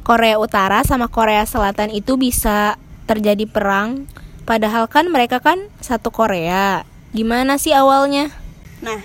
[0.08, 4.08] Korea Utara sama Korea Selatan itu bisa terjadi perang?
[4.42, 6.84] Padahal kan mereka kan satu Korea.
[7.14, 8.34] Gimana sih awalnya?
[8.82, 8.98] Nah,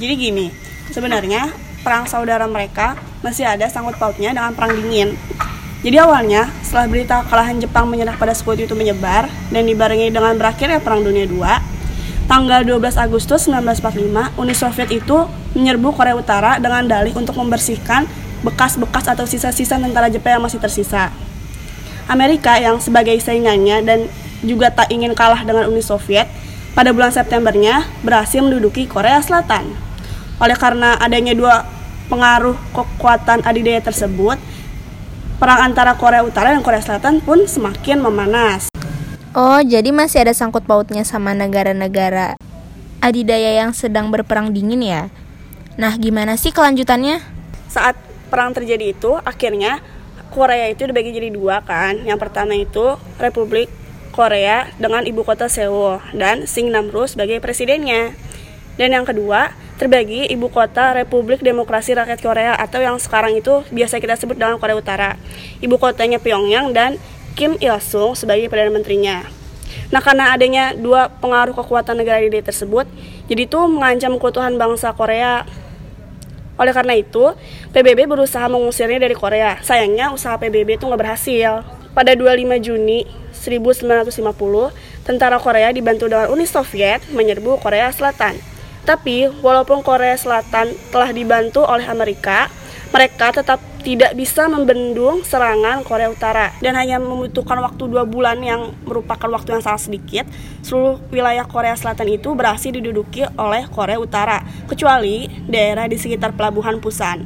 [0.00, 0.48] jadi gini,
[0.94, 1.52] sebenarnya
[1.84, 5.14] perang saudara mereka masih ada sangkut pautnya dengan perang dingin.
[5.78, 10.82] Jadi awalnya, setelah berita kekalahan Jepang menyerah pada sekutu itu menyebar dan dibarengi dengan berakhirnya
[10.82, 11.38] Perang Dunia II,
[12.26, 15.16] tanggal 12 Agustus 1945, Uni Soviet itu
[15.54, 18.10] menyerbu Korea Utara dengan dalih untuk membersihkan
[18.42, 21.14] bekas-bekas atau sisa-sisa tentara Jepang yang masih tersisa.
[22.10, 24.10] Amerika yang sebagai saingannya dan
[24.42, 26.28] juga tak ingin kalah dengan Uni Soviet,
[26.78, 29.74] pada bulan Septembernya berhasil menduduki Korea Selatan.
[30.38, 31.66] Oleh karena adanya dua
[32.06, 34.38] pengaruh kekuatan adidaya tersebut,
[35.42, 38.70] perang antara Korea Utara dan Korea Selatan pun semakin memanas.
[39.34, 42.38] Oh, jadi masih ada sangkut pautnya sama negara-negara
[42.98, 45.02] adidaya yang sedang berperang dingin ya?
[45.78, 47.22] Nah, gimana sih kelanjutannya?
[47.70, 47.94] Saat
[48.32, 49.78] perang terjadi itu, akhirnya
[50.34, 52.02] Korea itu dibagi jadi dua kan.
[52.02, 53.70] Yang pertama itu Republik
[54.18, 58.18] Korea dengan ibu kota Seoul dan Sing Namru sebagai presidennya.
[58.74, 64.02] Dan yang kedua, terbagi ibu kota Republik Demokrasi Rakyat Korea atau yang sekarang itu biasa
[64.02, 65.14] kita sebut dengan Korea Utara.
[65.62, 66.98] Ibu kotanya Pyongyang dan
[67.38, 69.22] Kim Il Sung sebagai perdana menterinya.
[69.94, 72.90] Nah, karena adanya dua pengaruh kekuatan negara di tersebut,
[73.30, 75.46] jadi itu mengancam keutuhan bangsa Korea.
[76.58, 77.38] Oleh karena itu,
[77.70, 79.62] PBB berusaha mengusirnya dari Korea.
[79.62, 81.77] Sayangnya usaha PBB itu nggak berhasil.
[81.96, 84.72] Pada 25 Juni 1950,
[85.06, 88.36] tentara Korea dibantu dengan Uni Soviet menyerbu Korea Selatan.
[88.84, 92.48] Tapi, walaupun Korea Selatan telah dibantu oleh Amerika,
[92.88, 98.74] mereka tetap tidak bisa membendung serangan Korea Utara dan hanya membutuhkan waktu dua bulan yang
[98.84, 100.24] merupakan waktu yang sangat sedikit
[100.64, 106.82] seluruh wilayah Korea Selatan itu berhasil diduduki oleh Korea Utara kecuali daerah di sekitar pelabuhan
[106.82, 107.24] Pusan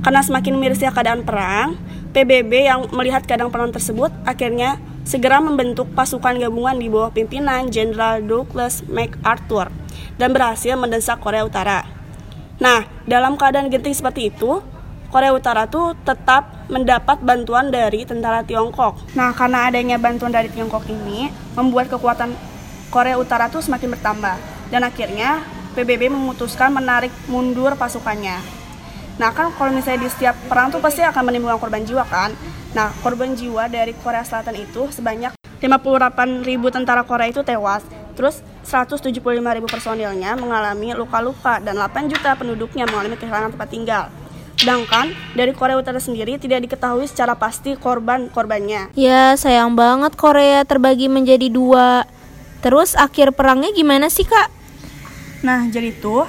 [0.00, 1.74] karena semakin mirisnya keadaan perang
[2.12, 8.20] PBB yang melihat keadaan perang tersebut akhirnya segera membentuk pasukan gabungan di bawah pimpinan Jenderal
[8.24, 9.72] Douglas MacArthur
[10.20, 11.88] dan berhasil mendesak Korea Utara.
[12.60, 14.60] Nah, dalam keadaan genting seperti itu,
[15.08, 19.16] Korea Utara tuh tetap mendapat bantuan dari tentara Tiongkok.
[19.16, 22.36] Nah, karena adanya bantuan dari Tiongkok ini membuat kekuatan
[22.92, 24.36] Korea Utara tuh semakin bertambah
[24.68, 25.40] dan akhirnya
[25.72, 28.57] PBB memutuskan menarik mundur pasukannya.
[29.18, 32.30] Nah, kan kalau misalnya di setiap perang tuh pasti akan menimbulkan korban jiwa kan.
[32.70, 37.82] Nah, korban jiwa dari Korea Selatan itu sebanyak 58.000 tentara Korea itu tewas.
[38.14, 39.18] Terus 175.000
[39.66, 44.04] personilnya mengalami luka-luka dan 8 juta penduduknya mengalami kehilangan tempat tinggal.
[44.58, 48.94] Sedangkan dari Korea Utara sendiri tidak diketahui secara pasti korban-korbannya.
[48.98, 52.06] Ya, sayang banget Korea terbagi menjadi dua.
[52.58, 54.50] Terus akhir perangnya gimana sih, Kak?
[55.46, 56.26] Nah, jadi tuh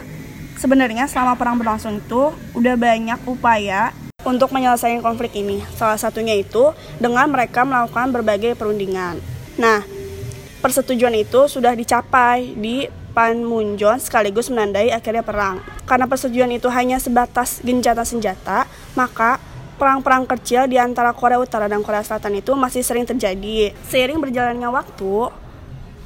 [0.60, 3.96] sebenarnya selama perang berlangsung itu udah banyak upaya
[4.28, 5.64] untuk menyelesaikan konflik ini.
[5.80, 9.24] Salah satunya itu dengan mereka melakukan berbagai perundingan.
[9.56, 9.88] Nah,
[10.60, 15.60] persetujuan itu sudah dicapai di Panmunjom sekaligus menandai akhirnya perang.
[15.84, 19.42] Karena persetujuan itu hanya sebatas gencatan senjata, maka
[19.82, 23.74] perang-perang kecil di antara Korea Utara dan Korea Selatan itu masih sering terjadi.
[23.90, 25.34] Seiring berjalannya waktu,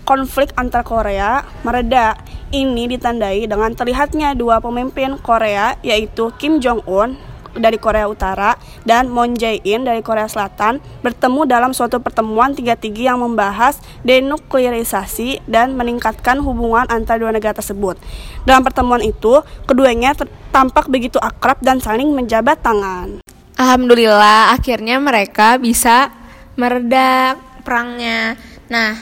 [0.08, 2.16] konflik antar Korea mereda.
[2.54, 7.18] Ini ditandai dengan terlihatnya dua pemimpin Korea yaitu Kim Jong Un
[7.58, 13.10] dari Korea Utara dan Moon Jae-in dari Korea Selatan bertemu dalam suatu pertemuan tiga tinggi
[13.10, 17.98] yang membahas denuklearisasi dan meningkatkan hubungan antara dua negara tersebut.
[18.46, 20.14] Dalam pertemuan itu, keduanya
[20.54, 23.26] tampak begitu akrab dan saling menjabat tangan.
[23.58, 26.14] Alhamdulillah, akhirnya mereka bisa
[26.54, 27.34] mereda
[27.66, 28.38] perangnya.
[28.70, 28.94] Nah,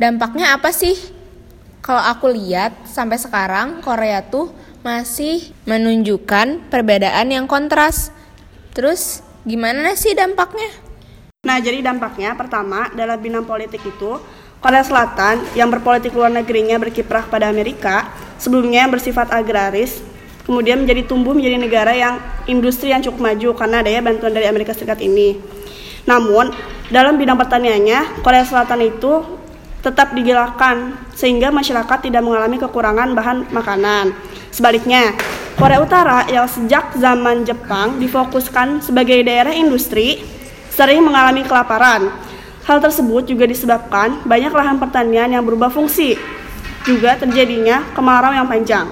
[0.00, 1.17] dampaknya apa sih?
[1.88, 4.52] Kalau aku lihat sampai sekarang Korea tuh
[4.84, 8.12] masih menunjukkan perbedaan yang kontras.
[8.76, 10.68] Terus gimana sih dampaknya?
[11.48, 14.20] Nah, jadi dampaknya pertama dalam bidang politik itu
[14.60, 20.04] Korea Selatan yang berpolitik luar negerinya berkiprah pada Amerika, sebelumnya bersifat agraris,
[20.44, 24.76] kemudian menjadi tumbuh menjadi negara yang industri yang cukup maju karena adanya bantuan dari Amerika
[24.76, 25.40] Serikat ini.
[26.04, 26.52] Namun,
[26.92, 29.37] dalam bidang pertaniannya, Korea Selatan itu
[29.88, 34.12] tetap digalakkan sehingga masyarakat tidak mengalami kekurangan bahan makanan.
[34.52, 35.16] Sebaliknya,
[35.56, 40.20] Korea Utara yang sejak zaman Jepang difokuskan sebagai daerah industri
[40.68, 42.12] sering mengalami kelaparan.
[42.68, 46.20] Hal tersebut juga disebabkan banyak lahan pertanian yang berubah fungsi.
[46.84, 48.86] Juga terjadinya kemarau yang panjang.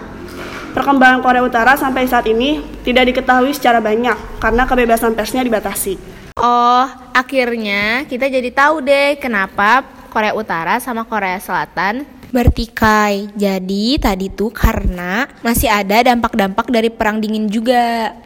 [0.74, 5.96] Perkembangan Korea Utara sampai saat ini tidak diketahui secara banyak karena kebebasan persnya dibatasi.
[6.36, 6.84] Oh,
[7.16, 13.28] akhirnya kita jadi tahu deh kenapa Korea Utara sama Korea Selatan bertikai.
[13.36, 18.16] Jadi tadi tuh karena masih ada dampak-dampak dari perang dingin juga.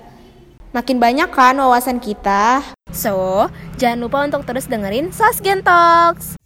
[0.70, 2.62] Makin banyak kan wawasan kita.
[2.94, 6.38] So, jangan lupa untuk terus dengerin Sasgen Talks.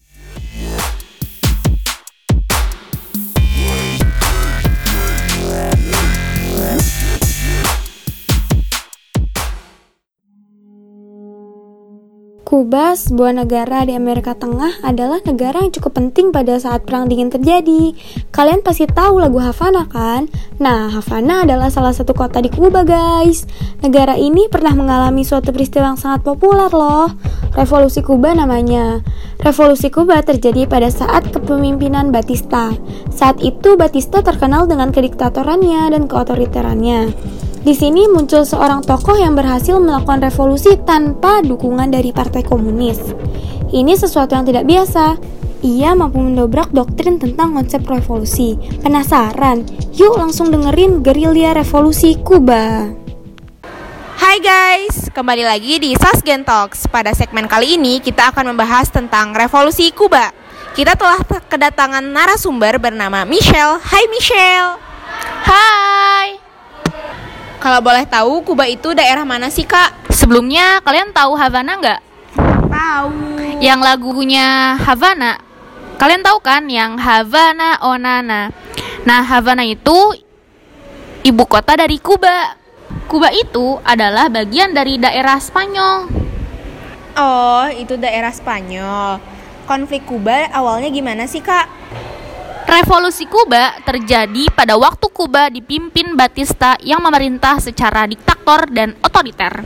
[12.44, 17.33] Kuba, sebuah negara di Amerika Tengah, adalah negara yang cukup penting pada saat Perang Dingin
[17.33, 17.96] terjadi.
[18.37, 20.28] Kalian pasti tahu lagu Havana kan?
[20.61, 23.48] Nah, Havana adalah salah satu kota di Kuba, guys.
[23.80, 27.16] Negara ini pernah mengalami suatu peristiwa yang sangat populer loh.
[27.57, 29.00] Revolusi Kuba namanya.
[29.40, 32.76] Revolusi Kuba terjadi pada saat kepemimpinan Batista.
[33.09, 37.00] Saat itu Batista terkenal dengan kediktatorannya dan keotoriterannya.
[37.64, 43.00] Di sini muncul seorang tokoh yang berhasil melakukan revolusi tanpa dukungan dari Partai Komunis.
[43.72, 45.16] Ini sesuatu yang tidak biasa.
[45.64, 48.61] Ia mampu mendobrak doktrin tentang konsep revolusi.
[48.85, 49.64] Penasaran?
[49.96, 52.92] Yuk langsung dengerin gerilya revolusi Kuba.
[54.20, 56.85] Hai guys, kembali lagi di Sasgen Talks.
[56.92, 60.37] Pada segmen kali ini kita akan membahas tentang revolusi Kuba.
[60.77, 61.16] Kita telah
[61.48, 63.81] kedatangan narasumber bernama Michelle.
[63.81, 64.77] Hai Michelle.
[65.48, 65.93] Hai.
[67.64, 70.12] Kalau boleh tahu, Kuba itu daerah mana sih, Kak?
[70.12, 72.00] Sebelumnya kalian tahu Havana nggak?
[72.68, 73.16] Tahu.
[73.57, 75.40] Yang lagunya Havana.
[75.96, 78.53] Kalian tahu kan yang Havana Onana.
[79.09, 79.96] Nah, Havana itu
[81.24, 82.53] ibu kota dari Kuba.
[83.09, 86.12] Kuba itu adalah bagian dari daerah Spanyol.
[87.16, 89.24] Oh, itu daerah Spanyol.
[89.64, 91.84] Konflik Kuba awalnya gimana sih, Kak?
[92.64, 99.61] Revolusi Kuba terjadi pada waktu Kuba dipimpin Batista yang memerintah secara diktator dan otoriter.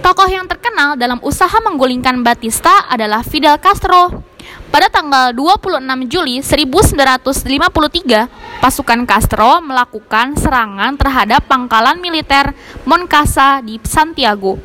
[0.00, 4.24] Tokoh yang terkenal dalam usaha menggulingkan Batista adalah Fidel Castro.
[4.72, 12.56] Pada tanggal 26 Juli 1953, pasukan Castro melakukan serangan terhadap pangkalan militer
[12.88, 14.56] Moncasa di Santiago.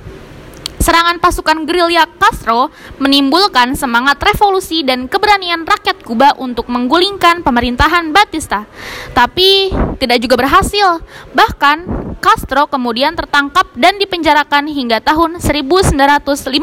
[0.87, 8.63] Serangan pasukan gerilya Castro menimbulkan semangat revolusi dan keberanian rakyat Kuba untuk menggulingkan pemerintahan Batista.
[9.11, 9.67] Tapi
[9.99, 11.03] tidak juga berhasil.
[11.35, 11.77] Bahkan
[12.23, 16.55] Castro kemudian tertangkap dan dipenjarakan hingga tahun 1955.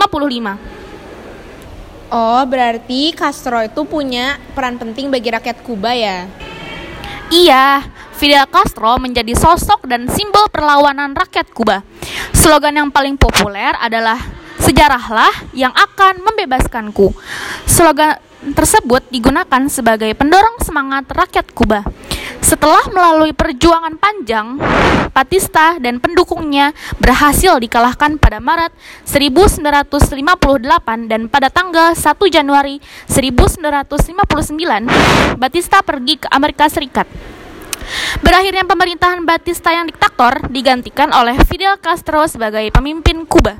[2.08, 6.24] Oh, berarti Castro itu punya peran penting bagi rakyat Kuba ya?
[7.32, 7.80] Iya,
[8.14, 11.80] Fidel Castro menjadi sosok dan simbol perlawanan rakyat Kuba.
[12.36, 14.20] Slogan yang paling populer adalah
[14.60, 17.12] sejarahlah yang akan membebaskanku.
[17.64, 18.20] Slogan
[18.52, 21.80] tersebut digunakan sebagai pendorong semangat rakyat Kuba.
[22.44, 24.60] Setelah melalui perjuangan panjang,
[25.16, 28.68] Batista dan pendukungnya berhasil dikalahkan pada Maret
[29.08, 29.88] 1958
[31.08, 37.08] dan pada tanggal 1 Januari 1959, Batista pergi ke Amerika Serikat.
[38.24, 43.56] Berakhirnya pemerintahan Batista yang diktator digantikan oleh Fidel Castro sebagai pemimpin Kuba.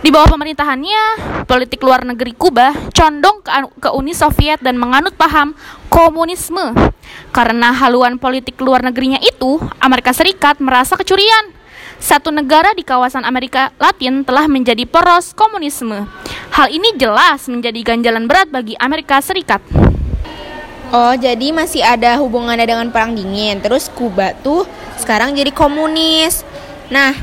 [0.00, 1.02] Di bawah pemerintahannya,
[1.44, 3.52] politik luar negeri Kuba condong ke,
[3.84, 5.52] ke Uni Soviet dan menganut paham
[5.92, 6.72] komunisme.
[7.34, 11.52] Karena haluan politik luar negerinya itu, Amerika Serikat merasa kecurian.
[12.00, 16.08] Satu negara di kawasan Amerika Latin telah menjadi poros komunisme.
[16.56, 19.60] Hal ini jelas menjadi ganjalan berat bagi Amerika Serikat.
[20.90, 23.62] Oh, jadi masih ada hubungannya dengan perang dingin.
[23.62, 24.66] Terus Kuba tuh
[24.98, 26.42] sekarang jadi komunis.
[26.90, 27.14] Nah,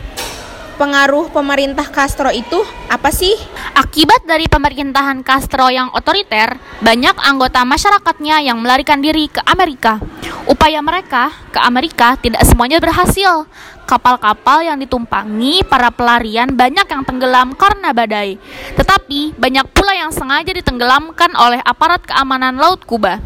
[0.80, 3.36] pengaruh pemerintah Castro itu apa sih?
[3.75, 9.99] Akibat dari pemerintahan Castro yang otoriter, banyak anggota masyarakatnya yang melarikan diri ke Amerika.
[10.47, 13.51] Upaya mereka ke Amerika tidak semuanya berhasil.
[13.84, 18.39] Kapal-kapal yang ditumpangi para pelarian banyak yang tenggelam karena badai.
[18.80, 23.19] Tetapi banyak pula yang sengaja ditenggelamkan oleh aparat keamanan laut Kuba.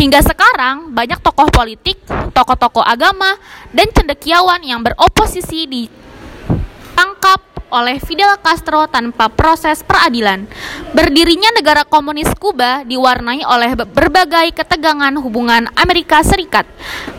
[0.00, 2.00] Hingga sekarang, banyak tokoh politik,
[2.32, 3.36] tokoh-tokoh agama,
[3.76, 10.48] dan cendekiawan yang beroposisi ditangkap oleh Fidel Castro tanpa proses peradilan.
[10.96, 16.64] Berdirinya negara komunis Kuba diwarnai oleh berbagai ketegangan hubungan Amerika Serikat.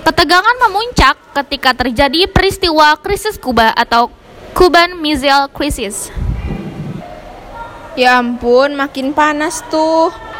[0.02, 4.10] Ketegangan memuncak ketika terjadi peristiwa krisis Kuba atau
[4.58, 6.10] Cuban Missile Crisis.
[7.94, 10.31] Ya ampun, makin panas tuh.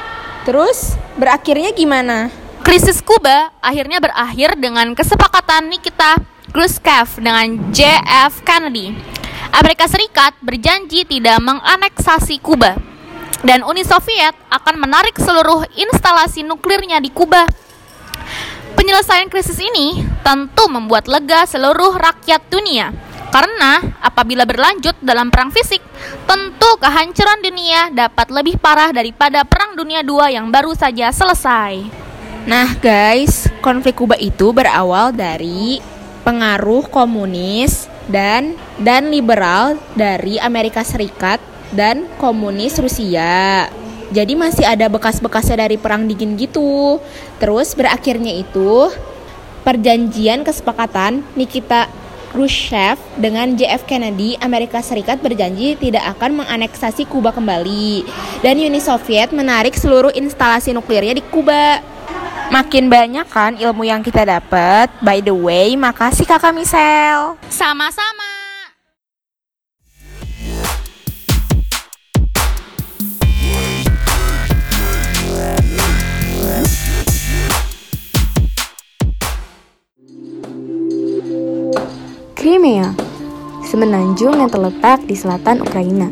[0.42, 2.34] Terus berakhirnya gimana?
[2.66, 6.18] Krisis Kuba akhirnya berakhir dengan kesepakatan Nikita
[6.50, 8.94] Khrushchev dengan JF Kennedy.
[9.54, 12.74] Amerika Serikat berjanji tidak menganeksasi Kuba
[13.46, 17.46] dan Uni Soviet akan menarik seluruh instalasi nuklirnya di Kuba.
[18.74, 22.90] Penyelesaian krisis ini tentu membuat lega seluruh rakyat dunia
[23.32, 25.80] karena apabila berlanjut dalam perang fisik,
[26.28, 31.88] tentu kehancuran dunia dapat lebih parah daripada Perang Dunia II yang baru saja selesai.
[32.44, 35.80] Nah, guys, konflik Kuba itu berawal dari
[36.28, 41.40] pengaruh komunis dan dan liberal dari Amerika Serikat
[41.72, 43.72] dan komunis Rusia.
[44.12, 47.00] Jadi masih ada bekas-bekasnya dari perang dingin gitu.
[47.40, 48.92] Terus berakhirnya itu
[49.64, 52.01] perjanjian kesepakatan Nikita
[52.32, 58.08] Khrushchev dengan JF Kennedy, Amerika Serikat berjanji tidak akan menganeksasi Kuba kembali.
[58.40, 61.84] Dan Uni Soviet menarik seluruh instalasi nuklirnya di Kuba.
[62.52, 64.88] Makin banyak kan ilmu yang kita dapat.
[65.04, 67.36] By the way, makasih Kakak Michelle.
[67.52, 68.31] Sama-sama.
[82.42, 82.98] Crimea,
[83.70, 86.10] semenanjung yang terletak di selatan Ukraina.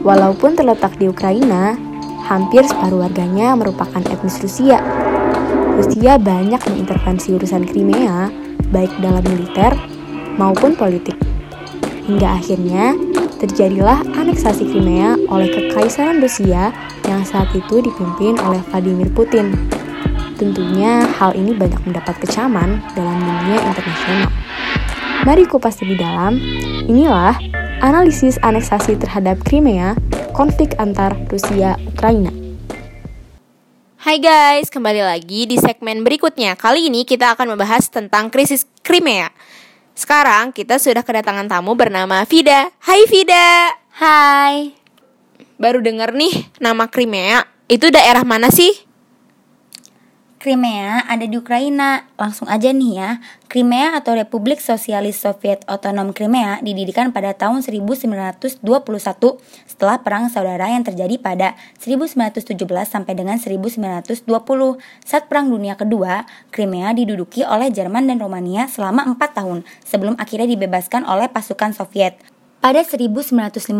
[0.00, 1.76] Walaupun terletak di Ukraina,
[2.24, 4.80] hampir separuh warganya merupakan etnis Rusia.
[5.76, 8.32] Rusia banyak mengintervensi urusan Crimea,
[8.72, 9.76] baik dalam militer
[10.40, 11.20] maupun politik.
[12.08, 12.96] Hingga akhirnya
[13.36, 16.72] terjadilah aneksasi Crimea oleh Kekaisaran Rusia
[17.04, 19.52] yang saat itu dipimpin oleh Vladimir Putin.
[20.40, 24.32] Tentunya hal ini banyak mendapat kecaman dalam dunia internasional.
[25.20, 26.40] Mari kupas lebih dalam.
[26.88, 27.36] Inilah
[27.84, 29.92] analisis aneksasi terhadap Crimea,
[30.32, 32.32] konflik antar Rusia Ukraina.
[34.00, 36.56] Hai guys, kembali lagi di segmen berikutnya.
[36.56, 39.28] Kali ini kita akan membahas tentang krisis Crimea.
[39.92, 42.72] Sekarang kita sudah kedatangan tamu bernama Vida.
[42.80, 43.76] Hai Vida.
[44.00, 44.72] Hai.
[45.60, 47.44] Baru denger nih nama Crimea.
[47.68, 48.89] Itu daerah mana sih?
[50.40, 52.08] Crimea ada di Ukraina.
[52.16, 53.20] Langsung aja nih ya.
[53.44, 58.64] Crimea atau Republik Sosialis Soviet Otonom Crimea didirikan pada tahun 1921
[59.68, 62.56] setelah perang saudara yang terjadi pada 1917
[62.88, 64.24] sampai dengan 1920.
[65.04, 70.48] Saat Perang Dunia Kedua, Crimea diduduki oleh Jerman dan Romania selama 4 tahun sebelum akhirnya
[70.56, 72.39] dibebaskan oleh pasukan Soviet.
[72.60, 73.72] Pada 1954,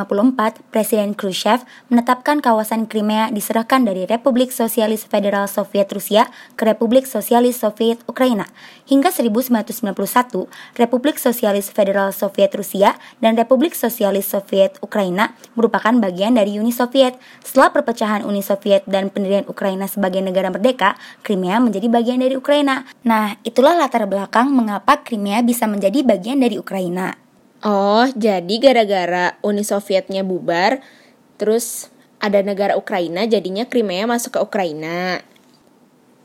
[0.72, 7.60] Presiden Khrushchev menetapkan kawasan Crimea diserahkan dari Republik Sosialis Federal Soviet Rusia ke Republik Sosialis
[7.60, 8.48] Soviet Ukraina.
[8.88, 10.48] Hingga 1991,
[10.80, 17.20] Republik Sosialis Federal Soviet Rusia dan Republik Sosialis Soviet Ukraina merupakan bagian dari Uni Soviet.
[17.44, 22.88] Setelah perpecahan Uni Soviet dan pendirian Ukraina sebagai negara merdeka, Crimea menjadi bagian dari Ukraina.
[23.04, 27.28] Nah, itulah latar belakang mengapa Crimea bisa menjadi bagian dari Ukraina.
[27.60, 30.80] Oh, jadi gara-gara Uni Sovietnya bubar,
[31.36, 35.20] terus ada negara Ukraina, jadinya Crimea masuk ke Ukraina.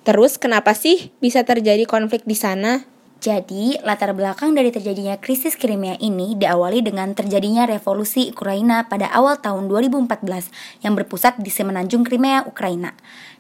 [0.08, 2.88] Terus kenapa sih bisa terjadi konflik di sana?
[3.20, 9.42] Jadi, latar belakang dari terjadinya krisis Crimea ini diawali dengan terjadinya revolusi Ukraina pada awal
[9.44, 12.96] tahun 2014 yang berpusat di semenanjung Crimea, Ukraina,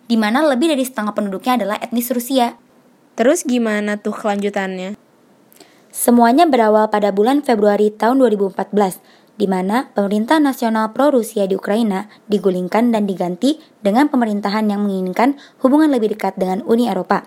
[0.09, 2.59] di mana lebih dari setengah penduduknya adalah etnis Rusia.
[3.15, 5.04] Terus gimana tuh kelanjutannya?
[5.95, 8.99] Semuanya berawal pada bulan Februari tahun 2014,
[9.39, 15.95] di mana pemerintah nasional pro-Rusia di Ukraina digulingkan dan diganti dengan pemerintahan yang menginginkan hubungan
[15.95, 17.23] lebih dekat dengan Uni Eropa.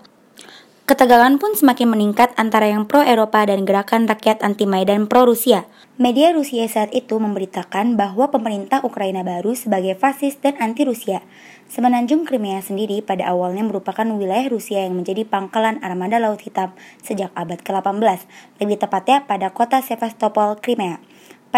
[0.84, 5.64] Ketegangan pun semakin meningkat antara yang pro-Eropa dan gerakan rakyat anti-Maidan pro-Rusia.
[5.96, 11.24] Media Rusia saat itu memberitakan bahwa pemerintah Ukraina baru sebagai fasis dan anti-Rusia.
[11.68, 16.72] Semenanjung Crimea sendiri pada awalnya merupakan wilayah Rusia yang menjadi pangkalan armada Laut Hitam
[17.04, 18.24] sejak abad ke-18,
[18.56, 20.96] lebih tepatnya pada kota Sevastopol, Crimea.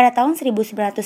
[0.01, 1.05] Pada tahun 1954,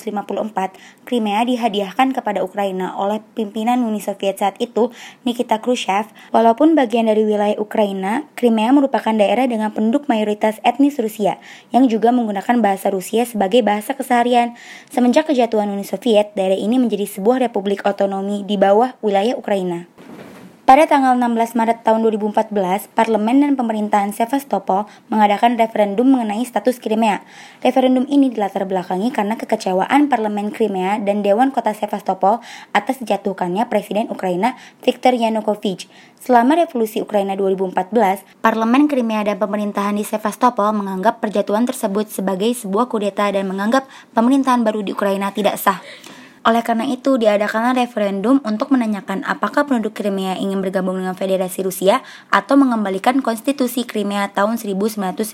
[1.02, 4.94] Crimea dihadiahkan kepada Ukraina oleh pimpinan Uni Soviet saat itu,
[5.26, 6.14] Nikita Khrushchev.
[6.30, 11.42] Walaupun bagian dari wilayah Ukraina, Crimea merupakan daerah dengan penduduk mayoritas etnis Rusia,
[11.74, 14.54] yang juga menggunakan bahasa Rusia sebagai bahasa keseharian.
[14.86, 19.90] Semenjak kejatuhan Uni Soviet, daerah ini menjadi sebuah republik otonomi di bawah wilayah Ukraina.
[20.64, 27.20] Pada tanggal 16 Maret tahun 2014, parlemen dan pemerintahan Sevastopol mengadakan referendum mengenai status Crimea.
[27.60, 32.40] Referendum ini dilatar belakangi karena kekecewaan parlemen Crimea dan Dewan Kota Sevastopol
[32.72, 35.84] atas dijatuhkannya Presiden Ukraina Viktor Yanukovych.
[36.16, 42.88] Selama revolusi Ukraina 2014, parlemen Crimea dan pemerintahan di Sevastopol menganggap perjatuhan tersebut sebagai sebuah
[42.88, 43.84] kudeta dan menganggap
[44.16, 45.84] pemerintahan baru di Ukraina tidak sah.
[46.44, 52.04] Oleh karena itu, diadakanlah referendum untuk menanyakan apakah penduduk Crimea ingin bergabung dengan Federasi Rusia
[52.28, 55.24] atau mengembalikan konstitusi Crimea tahun 1992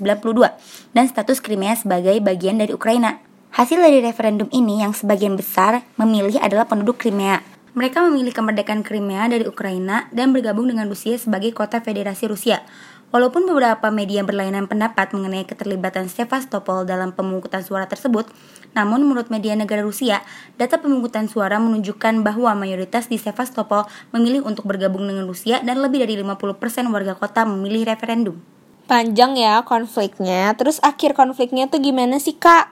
[0.94, 3.18] dan status Crimea sebagai bagian dari Ukraina.
[3.50, 7.42] Hasil dari referendum ini yang sebagian besar memilih adalah penduduk Crimea.
[7.74, 12.62] Mereka memilih kemerdekaan Crimea dari Ukraina dan bergabung dengan Rusia sebagai kota Federasi Rusia.
[13.10, 18.30] Walaupun beberapa media berlainan pendapat mengenai keterlibatan Sevastopol dalam pemungutan suara tersebut,
[18.70, 20.22] namun menurut media negara Rusia,
[20.54, 26.06] data pemungutan suara menunjukkan bahwa mayoritas di Sevastopol memilih untuk bergabung dengan Rusia dan lebih
[26.06, 28.38] dari 50% warga kota memilih referendum.
[28.86, 32.70] Panjang ya konfliknya, terus akhir konfliknya tuh gimana sih kak?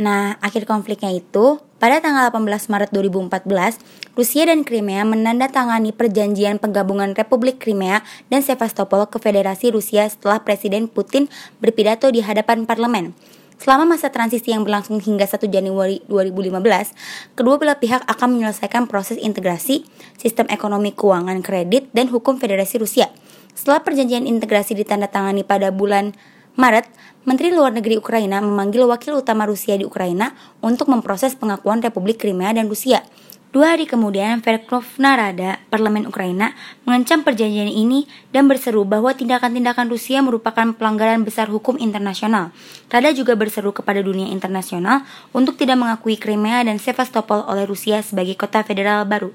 [0.00, 7.14] Nah, akhir konfliknya itu pada tanggal 18 Maret 2014, Rusia dan Crimea menandatangani perjanjian penggabungan
[7.14, 11.30] Republik Crimea dan Sevastopol ke Federasi Rusia setelah Presiden Putin
[11.62, 13.14] berpidato di hadapan parlemen.
[13.58, 19.18] Selama masa transisi yang berlangsung hingga 1 Januari 2015, kedua belah pihak akan menyelesaikan proses
[19.18, 19.82] integrasi,
[20.14, 23.10] sistem ekonomi keuangan kredit, dan hukum Federasi Rusia.
[23.58, 26.14] Setelah perjanjian integrasi ditandatangani pada bulan
[26.58, 26.90] Maret,
[27.22, 32.50] Menteri Luar Negeri Ukraina memanggil wakil utama Rusia di Ukraina untuk memproses pengakuan Republik Crimea
[32.50, 33.06] dan Rusia.
[33.54, 40.18] Dua hari kemudian, Verkhovna Rada, Parlemen Ukraina, mengancam perjanjian ini dan berseru bahwa tindakan-tindakan Rusia
[40.18, 42.50] merupakan pelanggaran besar hukum internasional.
[42.90, 48.34] Rada juga berseru kepada dunia internasional untuk tidak mengakui Crimea dan Sevastopol oleh Rusia sebagai
[48.34, 49.30] kota federal baru.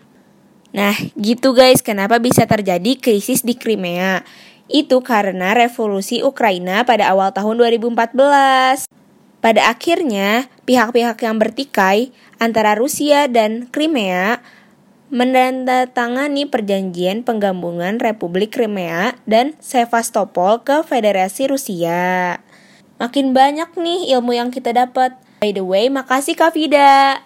[0.73, 4.25] Nah, gitu guys, kenapa bisa terjadi krisis di Crimea?
[4.73, 8.89] Itu karena revolusi Ukraina pada awal tahun 2014.
[9.37, 12.09] Pada akhirnya, pihak-pihak yang bertikai
[12.41, 14.41] antara Rusia dan Crimea
[15.13, 22.41] menandatangani perjanjian penggabungan Republik Crimea dan Sevastopol ke Federasi Rusia.
[22.97, 25.13] Makin banyak nih ilmu yang kita dapat.
[25.45, 27.21] By the way, makasih Kak Vida.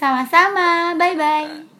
[0.00, 1.75] Sama-sama, bye-bye.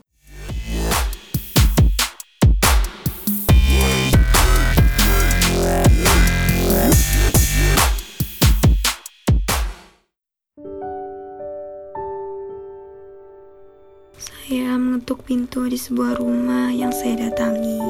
[14.47, 17.83] Saya mengetuk pintu di sebuah rumah yang saya datangi.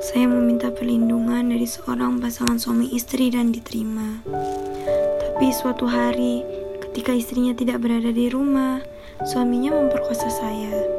[0.00, 4.24] Saya meminta perlindungan dari seorang pasangan suami istri dan diterima.
[5.20, 6.40] Tapi suatu hari,
[6.88, 8.80] ketika istrinya tidak berada di rumah,
[9.28, 10.93] suaminya memperkosa saya.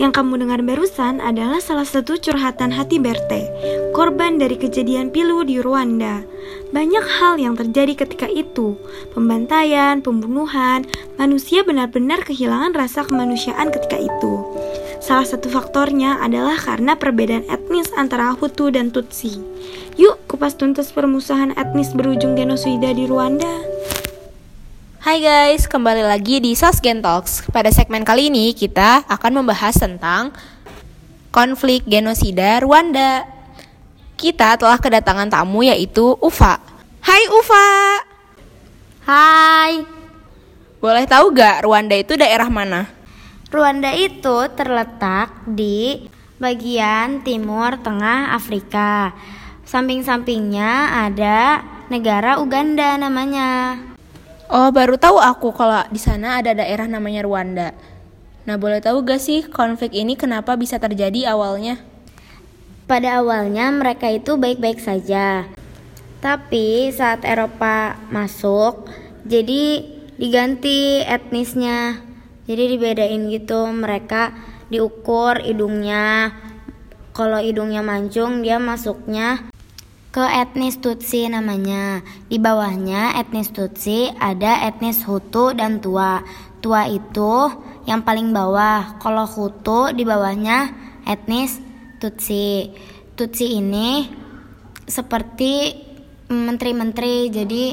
[0.00, 3.52] Yang kamu dengar barusan adalah salah satu curhatan hati Berte,
[3.92, 6.24] korban dari kejadian pilu di Rwanda.
[6.72, 8.80] Banyak hal yang terjadi ketika itu,
[9.12, 10.88] pembantaian, pembunuhan,
[11.20, 14.32] manusia benar-benar kehilangan rasa kemanusiaan ketika itu.
[15.04, 19.36] Salah satu faktornya adalah karena perbedaan etnis antara Hutu dan Tutsi.
[20.00, 23.69] Yuk, kupas tuntas permusuhan etnis berujung genosida di Rwanda.
[25.00, 27.48] Hai guys, kembali lagi di Sasgen Talks.
[27.48, 30.28] Pada segmen kali ini kita akan membahas tentang
[31.32, 33.24] konflik genosida Rwanda.
[34.20, 36.60] Kita telah kedatangan tamu yaitu Ufa.
[37.00, 37.68] Hai Ufa.
[39.08, 39.88] Hai.
[40.84, 42.84] Boleh tahu gak Rwanda itu daerah mana?
[43.48, 49.16] Rwanda itu terletak di bagian timur tengah Afrika.
[49.64, 53.89] Samping-sampingnya ada negara Uganda namanya.
[54.50, 57.70] Oh, baru tahu aku kalau di sana ada daerah namanya Rwanda.
[58.50, 61.78] Nah, boleh tahu gak sih konflik ini kenapa bisa terjadi awalnya?
[62.90, 65.46] Pada awalnya mereka itu baik-baik saja.
[66.18, 68.90] Tapi saat Eropa masuk,
[69.22, 69.86] jadi
[70.18, 72.02] diganti etnisnya.
[72.50, 74.34] Jadi dibedain gitu, mereka
[74.66, 76.34] diukur hidungnya.
[77.14, 79.49] Kalau hidungnya mancung, dia masuknya
[80.10, 82.02] ke etnis Tutsi namanya.
[82.26, 86.22] Di bawahnya etnis Tutsi ada etnis Hutu dan Tua.
[86.60, 87.48] Tua itu
[87.86, 88.98] yang paling bawah.
[88.98, 90.74] Kalau Hutu di bawahnya
[91.06, 91.62] etnis
[92.02, 92.74] Tutsi.
[93.14, 94.10] Tutsi ini
[94.90, 95.86] seperti
[96.30, 97.64] menteri-menteri, jadi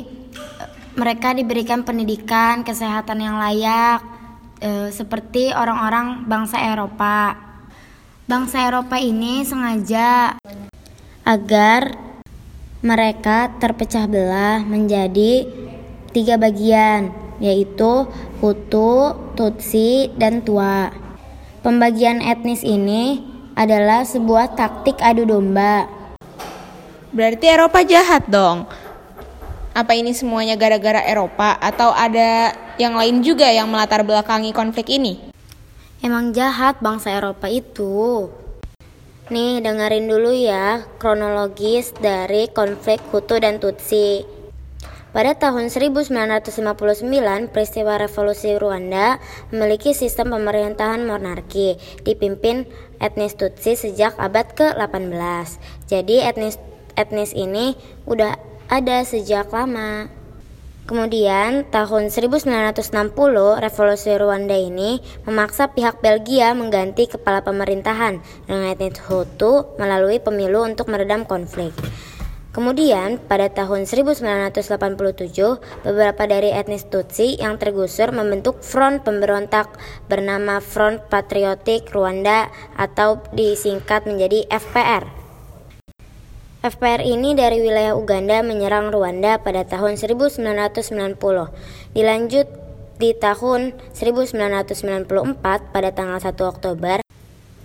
[0.97, 4.01] mereka diberikan pendidikan, kesehatan yang layak,
[4.59, 7.38] e, seperti orang-orang bangsa Eropa.
[8.27, 10.35] Bangsa Eropa ini sengaja
[11.23, 12.07] agar
[12.88, 15.43] mereka terpecah belah menjadi
[16.15, 17.11] tiga bagian,
[17.43, 18.07] yaitu
[18.39, 20.88] Hutu, Tutsi, dan Tua.
[21.59, 23.19] Pembagian etnis ini
[23.59, 25.91] adalah sebuah taktik adu domba.
[27.11, 28.63] Berarti Eropa jahat dong.
[29.75, 35.27] Apa ini semuanya gara-gara Eropa atau ada yang lain juga yang melatar belakangi konflik ini?
[35.99, 38.29] Emang jahat bangsa Eropa itu.
[39.28, 44.23] Nih, dengerin dulu ya kronologis dari konflik Hutu dan Tutsi.
[45.11, 49.19] Pada tahun 1959, peristiwa revolusi Rwanda
[49.51, 51.75] memiliki sistem pemerintahan monarki
[52.07, 52.71] dipimpin
[53.03, 55.19] etnis Tutsi sejak abad ke-18.
[55.91, 56.55] Jadi etnis
[56.95, 57.75] etnis ini
[58.07, 58.39] udah
[58.71, 60.16] ada sejak lama.
[60.88, 62.95] Kemudian, tahun 1960,
[63.59, 71.27] revolusi Rwanda ini memaksa pihak Belgia mengganti kepala pemerintahan etnis Hutu melalui pemilu untuk meredam
[71.27, 71.75] konflik.
[72.55, 79.75] Kemudian, pada tahun 1987, beberapa dari etnis Tutsi yang tergusur membentuk front pemberontak
[80.07, 82.47] bernama Front Patriotic Rwanda
[82.79, 85.16] atau disingkat menjadi FPR.
[86.58, 90.41] FPR ini dari wilayah Uganda menyerang Rwanda pada tahun 1990.
[91.93, 92.47] Dilanjut
[92.97, 95.38] di tahun 1994
[95.70, 97.05] pada tanggal 1 Oktober,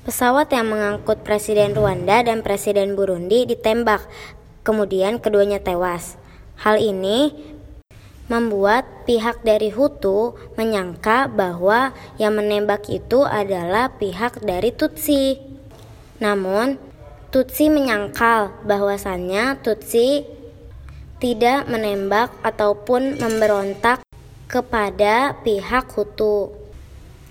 [0.05, 4.05] pesawat yang mengangkut Presiden Rwanda dan Presiden Burundi ditembak,
[4.61, 6.21] kemudian keduanya tewas.
[6.61, 7.33] Hal ini
[8.29, 15.41] membuat pihak dari Hutu menyangka bahwa yang menembak itu adalah pihak dari Tutsi.
[16.21, 16.92] Namun,
[17.33, 20.29] Tutsi menyangkal bahwasannya Tutsi
[21.17, 24.05] tidak menembak ataupun memberontak
[24.53, 26.53] kepada pihak Hutu.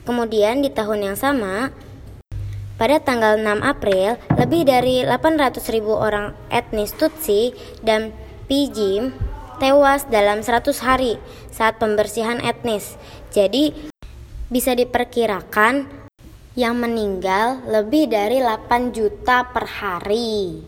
[0.02, 1.70] Kemudian di tahun yang sama,
[2.82, 7.54] pada tanggal 6 April, lebih dari 800 ribu orang etnis Tutsi
[7.86, 8.10] dan
[8.49, 9.14] Pijim
[9.62, 11.22] tewas dalam 100 hari
[11.54, 12.97] saat pembersihan etnis.
[13.30, 13.78] Jadi
[14.49, 16.01] bisa diperkirakan
[16.52, 20.60] yang meninggal lebih dari 8 juta per hari.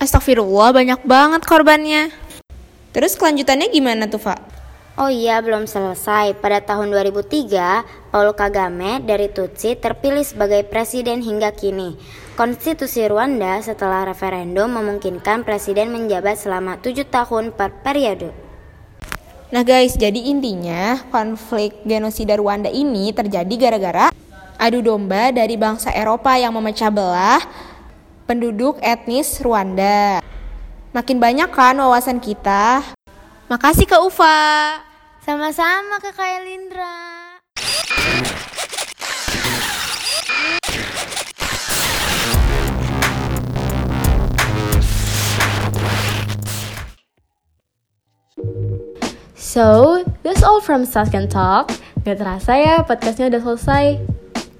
[0.00, 2.08] Astagfirullah, banyak banget korbannya.
[2.96, 4.40] Terus kelanjutannya gimana tuh, Pak?
[4.96, 6.36] Oh iya, belum selesai.
[6.40, 12.00] Pada tahun 2003, Paul Kagame dari Tutsi terpilih sebagai presiden hingga kini.
[12.36, 18.32] Konstitusi Rwanda setelah referendum memungkinkan presiden menjabat selama tujuh tahun per periode.
[19.52, 24.08] Nah guys, jadi intinya konflik genosida Rwanda ini terjadi gara-gara
[24.60, 27.40] adu domba dari bangsa Eropa yang memecah belah
[28.28, 30.20] penduduk etnis Rwanda.
[30.92, 32.84] Makin banyak kan wawasan kita.
[33.48, 34.76] Makasih ke Ufa.
[35.24, 37.00] Sama-sama ke Kak Lindra.
[49.40, 51.74] So, that's all from Saskan Talk.
[52.06, 53.84] Gak terasa ya podcastnya udah selesai.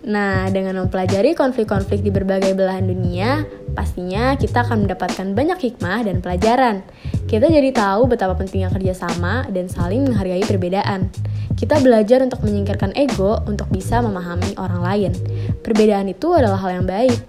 [0.01, 3.45] Nah, dengan mempelajari konflik-konflik di berbagai belahan dunia,
[3.77, 6.81] pastinya kita akan mendapatkan banyak hikmah dan pelajaran.
[7.29, 11.13] Kita jadi tahu betapa pentingnya kerjasama dan saling menghargai perbedaan.
[11.53, 15.13] Kita belajar untuk menyingkirkan ego untuk bisa memahami orang lain.
[15.61, 17.21] Perbedaan itu adalah hal yang baik.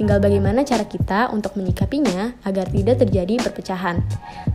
[0.00, 4.00] Tinggal bagaimana cara kita untuk menyikapinya agar tidak terjadi perpecahan.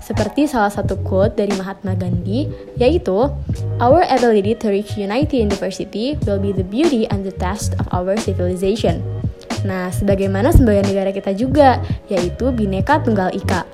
[0.02, 2.50] Seperti salah satu quote dari Mahatma Gandhi,
[2.82, 3.30] yaitu,
[3.78, 7.86] Our ability to reach unity in diversity will be the beauty and the test of
[7.94, 9.06] our civilization.
[9.66, 13.66] Nah, sebagaimana semboyan negara kita juga, yaitu Bhinneka Tunggal Ika.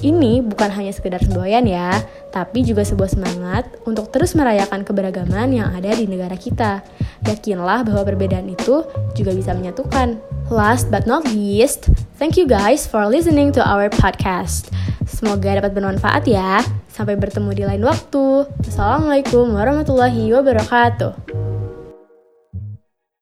[0.00, 1.92] Ini bukan hanya sekedar semboyan ya,
[2.30, 6.84] tapi juga sebuah semangat untuk terus merayakan keberagaman yang ada di negara kita.
[7.26, 10.16] Yakinlah bahwa perbedaan itu juga bisa menyatukan.
[10.48, 14.70] Last but not least, thank you guys for listening to our podcast.
[15.04, 16.62] Semoga dapat bermanfaat ya.
[16.88, 18.46] Sampai bertemu di lain waktu.
[18.64, 21.12] Assalamualaikum warahmatullahi wabarakatuh.